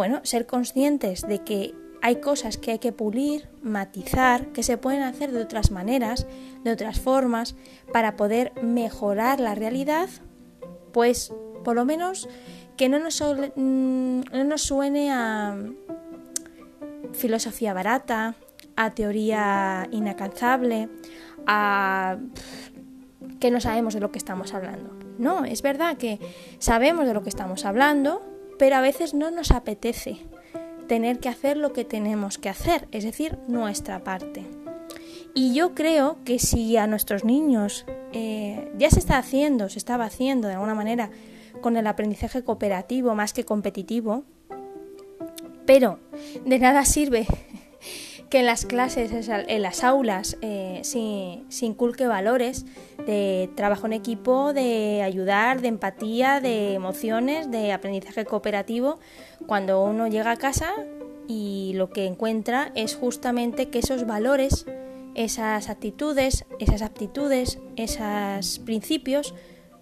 bueno, 0.00 0.20
ser 0.22 0.46
conscientes 0.46 1.28
de 1.28 1.40
que 1.40 1.74
hay 2.00 2.22
cosas 2.22 2.56
que 2.56 2.70
hay 2.70 2.78
que 2.78 2.90
pulir, 2.90 3.50
matizar, 3.62 4.46
que 4.46 4.62
se 4.62 4.78
pueden 4.78 5.02
hacer 5.02 5.30
de 5.30 5.42
otras 5.42 5.70
maneras, 5.70 6.26
de 6.64 6.72
otras 6.72 7.00
formas, 7.00 7.54
para 7.92 8.16
poder 8.16 8.54
mejorar 8.62 9.40
la 9.40 9.54
realidad, 9.54 10.08
pues 10.94 11.34
por 11.64 11.76
lo 11.76 11.84
menos 11.84 12.30
que 12.78 12.88
no 12.88 12.98
nos, 12.98 13.20
mm, 13.20 14.20
no 14.32 14.44
nos 14.44 14.62
suene 14.62 15.12
a 15.12 15.58
filosofía 17.12 17.74
barata, 17.74 18.36
a 18.76 18.94
teoría 18.94 19.86
inalcanzable, 19.90 20.88
a 21.46 22.16
que 23.38 23.50
no 23.50 23.60
sabemos 23.60 23.92
de 23.92 24.00
lo 24.00 24.10
que 24.10 24.18
estamos 24.18 24.54
hablando. 24.54 24.96
No, 25.18 25.44
es 25.44 25.60
verdad 25.60 25.98
que 25.98 26.18
sabemos 26.58 27.06
de 27.06 27.12
lo 27.12 27.22
que 27.22 27.28
estamos 27.28 27.66
hablando, 27.66 28.29
pero 28.60 28.76
a 28.76 28.82
veces 28.82 29.14
no 29.14 29.30
nos 29.30 29.52
apetece 29.52 30.18
tener 30.86 31.18
que 31.18 31.30
hacer 31.30 31.56
lo 31.56 31.72
que 31.72 31.86
tenemos 31.86 32.36
que 32.36 32.50
hacer, 32.50 32.88
es 32.92 33.04
decir, 33.04 33.38
nuestra 33.48 34.04
parte. 34.04 34.44
Y 35.32 35.54
yo 35.54 35.74
creo 35.74 36.18
que 36.26 36.38
si 36.38 36.76
a 36.76 36.86
nuestros 36.86 37.24
niños 37.24 37.86
eh, 38.12 38.70
ya 38.76 38.90
se 38.90 38.98
está 38.98 39.16
haciendo, 39.16 39.70
se 39.70 39.78
estaba 39.78 40.04
haciendo 40.04 40.46
de 40.46 40.54
alguna 40.54 40.74
manera 40.74 41.10
con 41.62 41.78
el 41.78 41.86
aprendizaje 41.86 42.44
cooperativo 42.44 43.14
más 43.14 43.32
que 43.32 43.46
competitivo, 43.46 44.24
pero 45.64 45.98
de 46.44 46.58
nada 46.58 46.84
sirve 46.84 47.26
que 48.30 48.38
en 48.38 48.46
las 48.46 48.64
clases, 48.64 49.28
en 49.28 49.62
las 49.62 49.82
aulas, 49.82 50.36
eh, 50.40 50.80
se, 50.84 51.66
inculque 51.66 52.06
valores 52.06 52.64
de 53.04 53.50
trabajo 53.56 53.86
en 53.86 53.92
equipo, 53.92 54.52
de 54.52 55.02
ayudar, 55.02 55.60
de 55.60 55.68
empatía, 55.68 56.40
de 56.40 56.74
emociones, 56.74 57.50
de 57.50 57.72
aprendizaje 57.72 58.24
cooperativo, 58.24 59.00
cuando 59.46 59.82
uno 59.82 60.06
llega 60.06 60.30
a 60.30 60.36
casa 60.36 60.72
y 61.26 61.72
lo 61.74 61.90
que 61.90 62.06
encuentra 62.06 62.70
es 62.76 62.94
justamente 62.94 63.68
que 63.68 63.80
esos 63.80 64.06
valores, 64.06 64.64
esas 65.16 65.68
actitudes, 65.68 66.44
esas 66.60 66.82
aptitudes, 66.82 67.58
esos 67.74 68.60
principios, 68.60 69.34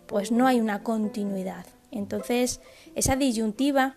pues 0.06 0.32
no 0.32 0.46
hay 0.46 0.58
una 0.58 0.82
continuidad. 0.82 1.66
Entonces, 1.90 2.62
esa 2.94 3.14
disyuntiva 3.14 3.94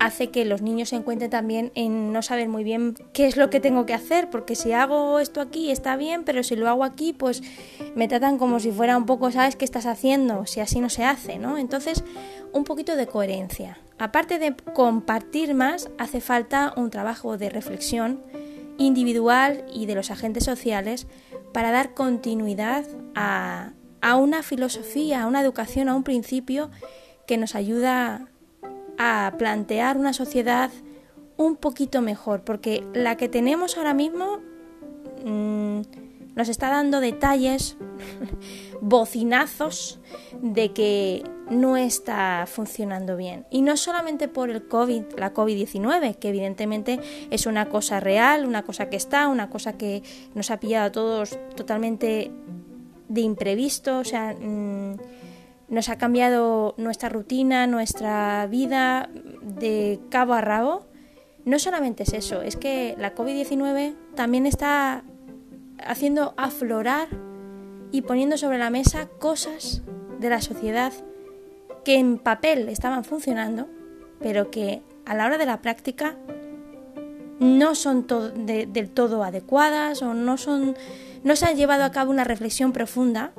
hace 0.00 0.30
que 0.30 0.46
los 0.46 0.62
niños 0.62 0.88
se 0.88 0.96
encuentren 0.96 1.30
también 1.30 1.70
en 1.74 2.12
no 2.12 2.22
saber 2.22 2.48
muy 2.48 2.64
bien 2.64 2.94
qué 3.12 3.26
es 3.26 3.36
lo 3.36 3.50
que 3.50 3.60
tengo 3.60 3.84
que 3.84 3.92
hacer, 3.92 4.30
porque 4.30 4.56
si 4.56 4.72
hago 4.72 5.20
esto 5.20 5.42
aquí 5.42 5.70
está 5.70 5.94
bien, 5.96 6.24
pero 6.24 6.42
si 6.42 6.56
lo 6.56 6.68
hago 6.68 6.84
aquí, 6.84 7.12
pues 7.12 7.42
me 7.94 8.08
tratan 8.08 8.38
como 8.38 8.60
si 8.60 8.72
fuera 8.72 8.96
un 8.96 9.04
poco, 9.04 9.30
¿sabes 9.30 9.56
qué 9.56 9.66
estás 9.66 9.84
haciendo? 9.84 10.46
Si 10.46 10.60
así 10.60 10.80
no 10.80 10.88
se 10.88 11.04
hace, 11.04 11.38
¿no? 11.38 11.58
Entonces, 11.58 12.02
un 12.52 12.64
poquito 12.64 12.96
de 12.96 13.06
coherencia. 13.06 13.78
Aparte 13.98 14.38
de 14.38 14.54
compartir 14.72 15.54
más, 15.54 15.90
hace 15.98 16.22
falta 16.22 16.72
un 16.76 16.88
trabajo 16.88 17.36
de 17.36 17.50
reflexión 17.50 18.22
individual 18.78 19.66
y 19.70 19.84
de 19.84 19.94
los 19.94 20.10
agentes 20.10 20.44
sociales 20.44 21.06
para 21.52 21.72
dar 21.72 21.92
continuidad 21.92 22.86
a, 23.14 23.74
a 24.00 24.16
una 24.16 24.42
filosofía, 24.42 25.22
a 25.22 25.26
una 25.26 25.42
educación, 25.42 25.90
a 25.90 25.94
un 25.94 26.04
principio 26.04 26.70
que 27.26 27.36
nos 27.36 27.54
ayuda 27.54 28.30
a 29.02 29.32
plantear 29.38 29.96
una 29.96 30.12
sociedad 30.12 30.70
un 31.38 31.56
poquito 31.56 32.02
mejor, 32.02 32.42
porque 32.44 32.84
la 32.92 33.16
que 33.16 33.30
tenemos 33.30 33.78
ahora 33.78 33.94
mismo 33.94 34.40
mm, 35.24 35.80
nos 36.36 36.50
está 36.50 36.68
dando 36.68 37.00
detalles, 37.00 37.78
bocinazos 38.82 40.00
de 40.42 40.74
que 40.74 41.24
no 41.48 41.78
está 41.78 42.44
funcionando 42.46 43.16
bien. 43.16 43.46
Y 43.50 43.62
no 43.62 43.78
solamente 43.78 44.28
por 44.28 44.50
el 44.50 44.68
COVID, 44.68 45.04
la 45.16 45.32
COVID-19, 45.32 46.16
que 46.16 46.28
evidentemente 46.28 47.00
es 47.30 47.46
una 47.46 47.70
cosa 47.70 48.00
real, 48.00 48.44
una 48.44 48.64
cosa 48.64 48.90
que 48.90 48.96
está, 48.96 49.28
una 49.28 49.48
cosa 49.48 49.78
que 49.78 50.02
nos 50.34 50.50
ha 50.50 50.60
pillado 50.60 50.88
a 50.88 50.92
todos 50.92 51.38
totalmente 51.56 52.30
de 53.08 53.20
imprevisto, 53.22 54.00
o 54.00 54.04
sea... 54.04 54.34
Mm, 54.38 54.79
nos 55.70 55.88
ha 55.88 55.96
cambiado 55.96 56.74
nuestra 56.76 57.08
rutina, 57.08 57.66
nuestra 57.66 58.46
vida 58.46 59.08
de 59.42 60.00
cabo 60.10 60.34
a 60.34 60.40
rabo. 60.40 60.84
No 61.44 61.58
solamente 61.58 62.02
es 62.02 62.12
eso, 62.12 62.42
es 62.42 62.56
que 62.56 62.94
la 62.98 63.14
COVID-19 63.14 63.94
también 64.14 64.46
está 64.46 65.04
haciendo 65.82 66.34
aflorar 66.36 67.08
y 67.92 68.02
poniendo 68.02 68.36
sobre 68.36 68.58
la 68.58 68.68
mesa 68.68 69.08
cosas 69.18 69.82
de 70.18 70.28
la 70.28 70.42
sociedad 70.42 70.92
que 71.84 71.96
en 71.96 72.18
papel 72.18 72.68
estaban 72.68 73.04
funcionando, 73.04 73.68
pero 74.20 74.50
que 74.50 74.82
a 75.06 75.14
la 75.14 75.24
hora 75.24 75.38
de 75.38 75.46
la 75.46 75.62
práctica 75.62 76.16
no 77.38 77.74
son 77.74 78.06
del 78.06 78.90
todo 78.90 79.24
adecuadas 79.24 80.02
o 80.02 80.12
no, 80.12 80.36
son, 80.36 80.76
no 81.24 81.36
se 81.36 81.46
ha 81.46 81.52
llevado 81.52 81.84
a 81.84 81.90
cabo 81.90 82.10
una 82.10 82.24
reflexión 82.24 82.72
profunda, 82.72 83.32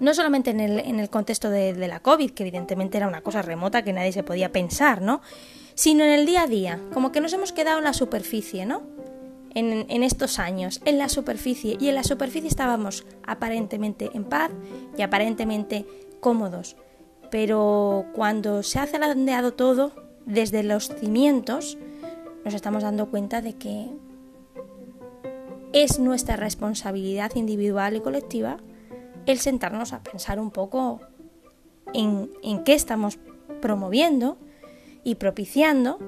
no 0.00 0.14
solamente 0.14 0.50
en 0.50 0.60
el, 0.60 1.10
contexto 1.10 1.50
de, 1.50 1.74
de, 1.74 1.88
la 1.88 2.00
COVID, 2.00 2.32
que 2.32 2.42
evidentemente 2.42 2.96
era 2.96 3.06
una 3.06 3.20
cosa 3.20 3.42
remota 3.42 3.82
que 3.82 3.92
nadie 3.92 4.12
se 4.12 4.22
podía 4.22 4.50
pensar, 4.50 5.00
¿no? 5.02 5.20
sino 5.74 6.04
en 6.04 6.10
el 6.10 6.26
día 6.26 6.42
a 6.42 6.46
día, 6.46 6.80
como 6.92 7.12
que 7.12 7.20
nos 7.20 7.32
hemos 7.32 7.52
quedado 7.52 7.78
en 7.78 7.84
la 7.84 7.92
superficie, 7.92 8.66
¿no? 8.66 8.82
en, 9.54 10.02
estos 10.02 10.38
años, 10.38 10.80
en 10.84 10.98
la 10.98 11.08
superficie, 11.08 11.76
y 11.80 11.88
en 11.88 11.94
la 11.94 12.04
superficie 12.04 12.48
estábamos 12.48 13.04
aparentemente 13.26 14.10
en 14.14 14.24
paz 14.24 14.50
y 14.96 15.02
aparentemente 15.02 15.86
cómodos. 16.20 16.76
Pero 17.30 18.06
cuando 18.12 18.62
se 18.62 18.78
ha 18.78 18.86
zarandeado 18.86 19.52
todo, 19.52 19.92
desde 20.26 20.62
los 20.62 20.88
cimientos, 20.88 21.78
nos 22.44 22.54
estamos 22.54 22.82
dando 22.82 23.10
cuenta 23.10 23.40
de 23.40 23.54
que 23.54 23.88
es 25.72 25.98
nuestra 25.98 26.36
responsabilidad 26.36 27.32
individual 27.34 27.96
y 27.96 28.00
colectiva 28.00 28.58
el 29.26 29.38
sentarnos 29.38 29.92
a 29.92 30.02
pensar 30.02 30.40
un 30.40 30.50
poco 30.50 31.00
en, 31.94 32.30
en 32.42 32.64
qué 32.64 32.74
estamos 32.74 33.18
promoviendo 33.60 34.38
y 35.04 35.16
propiciando 35.16 35.98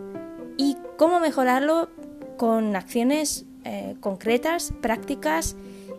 y 0.56 0.76
cómo 0.96 1.20
mejorarlo 1.20 1.88
con 2.36 2.76
acciones 2.76 3.46
eh, 3.64 3.96
concretas, 4.00 4.72
prácticas 4.80 5.56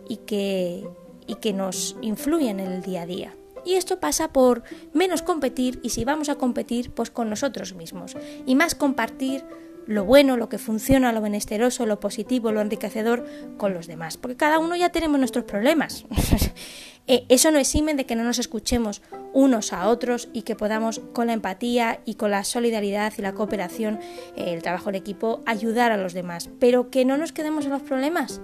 y 0.08 0.18
que, 0.18 0.86
y 1.26 1.36
que 1.36 1.52
nos 1.52 1.96
influyen 2.02 2.60
en 2.60 2.70
el 2.70 2.82
día 2.82 3.02
a 3.02 3.06
día. 3.06 3.34
Y 3.64 3.74
esto 3.74 3.98
pasa 3.98 4.32
por 4.32 4.62
menos 4.92 5.22
competir 5.22 5.80
y 5.82 5.90
si 5.90 6.04
vamos 6.04 6.28
a 6.28 6.34
competir, 6.34 6.90
pues 6.90 7.10
con 7.10 7.30
nosotros 7.30 7.74
mismos. 7.74 8.16
Y 8.44 8.54
más 8.54 8.74
compartir 8.74 9.44
lo 9.86 10.04
bueno, 10.04 10.36
lo 10.36 10.48
que 10.48 10.58
funciona, 10.58 11.12
lo 11.12 11.22
benesteroso, 11.22 11.86
lo 11.86 12.00
positivo, 12.00 12.52
lo 12.52 12.60
enriquecedor 12.60 13.24
con 13.56 13.72
los 13.72 13.86
demás. 13.86 14.18
Porque 14.18 14.36
cada 14.36 14.58
uno 14.58 14.76
ya 14.76 14.90
tenemos 14.90 15.18
nuestros 15.18 15.44
problemas. 15.44 16.04
Eh, 17.06 17.26
eso 17.28 17.50
no 17.50 17.58
exime 17.58 17.94
de 17.94 18.06
que 18.06 18.16
no 18.16 18.24
nos 18.24 18.38
escuchemos 18.38 19.02
unos 19.32 19.72
a 19.72 19.88
otros 19.88 20.28
y 20.32 20.42
que 20.42 20.56
podamos 20.56 21.00
con 21.12 21.26
la 21.26 21.34
empatía 21.34 22.00
y 22.04 22.14
con 22.14 22.30
la 22.30 22.44
solidaridad 22.44 23.12
y 23.18 23.22
la 23.22 23.34
cooperación, 23.34 23.98
eh, 24.36 24.54
el 24.54 24.62
trabajo 24.62 24.88
en 24.88 24.94
equipo, 24.94 25.42
ayudar 25.44 25.92
a 25.92 25.96
los 25.96 26.14
demás. 26.14 26.48
Pero 26.58 26.90
que 26.90 27.04
no 27.04 27.18
nos 27.18 27.32
quedemos 27.32 27.66
en 27.66 27.72
los 27.72 27.82
problemas. 27.82 28.40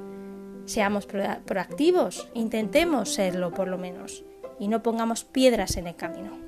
Seamos 0.66 1.06
proactivos, 1.06 2.28
intentemos 2.34 3.14
serlo 3.14 3.52
por 3.52 3.66
lo 3.66 3.78
menos 3.78 4.24
y 4.60 4.68
no 4.68 4.82
pongamos 4.82 5.24
piedras 5.24 5.76
en 5.78 5.88
el 5.88 5.96
camino. 5.96 6.38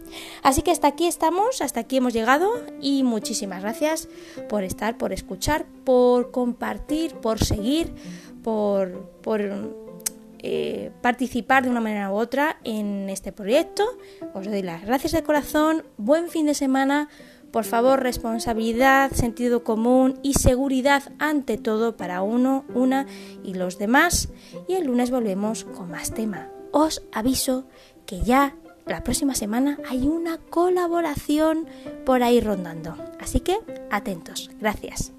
Así 0.42 0.62
que 0.62 0.70
hasta 0.70 0.87
aquí 0.87 1.07
estamos, 1.07 1.62
hasta 1.62 1.81
aquí 1.81 1.96
hemos 1.96 2.12
llegado 2.12 2.53
y 2.81 3.03
muchísimas 3.03 3.62
gracias 3.62 4.09
por 4.48 4.62
estar, 4.62 4.98
por 4.98 5.12
escuchar, 5.12 5.64
por 5.85 6.31
compartir, 6.31 7.14
por 7.14 7.42
seguir, 7.42 7.92
por, 8.44 9.11
por 9.22 9.82
eh, 10.42 10.90
participar 11.00 11.62
de 11.62 11.70
una 11.70 11.81
manera 11.81 12.11
u 12.11 12.14
otra 12.14 12.59
en 12.64 13.09
este 13.09 13.33
proyecto. 13.33 13.85
Os 14.35 14.46
doy 14.46 14.62
las 14.62 14.85
gracias 14.85 15.12
de 15.12 15.22
corazón, 15.22 15.85
buen 15.96 16.28
fin 16.28 16.46
de 16.46 16.55
semana, 16.55 17.09
por 17.52 17.64
favor 17.64 18.02
responsabilidad, 18.02 19.12
sentido 19.12 19.62
común 19.62 20.18
y 20.22 20.35
seguridad 20.35 21.02
ante 21.18 21.59
todo 21.59 21.96
para 21.96 22.22
uno, 22.22 22.64
una 22.74 23.07
y 23.44 23.55
los 23.55 23.78
demás. 23.78 24.31
Y 24.68 24.74
el 24.74 24.87
lunes 24.87 25.11
volvemos 25.11 25.64
con 25.64 25.90
más 25.90 26.12
tema. 26.12 26.48
Os 26.72 27.02
aviso 27.12 27.66
que 28.07 28.22
ya 28.22 28.57
la 28.87 29.05
próxima 29.05 29.35
semana 29.35 29.78
hay 29.88 30.09
una 30.09 30.38
colaboración 30.38 31.66
por 32.05 32.22
ahí 32.22 32.40
rondando. 32.40 32.96
Así 33.20 33.40
que 33.40 33.59
atentos. 33.90 34.50
Gracias. 34.59 35.12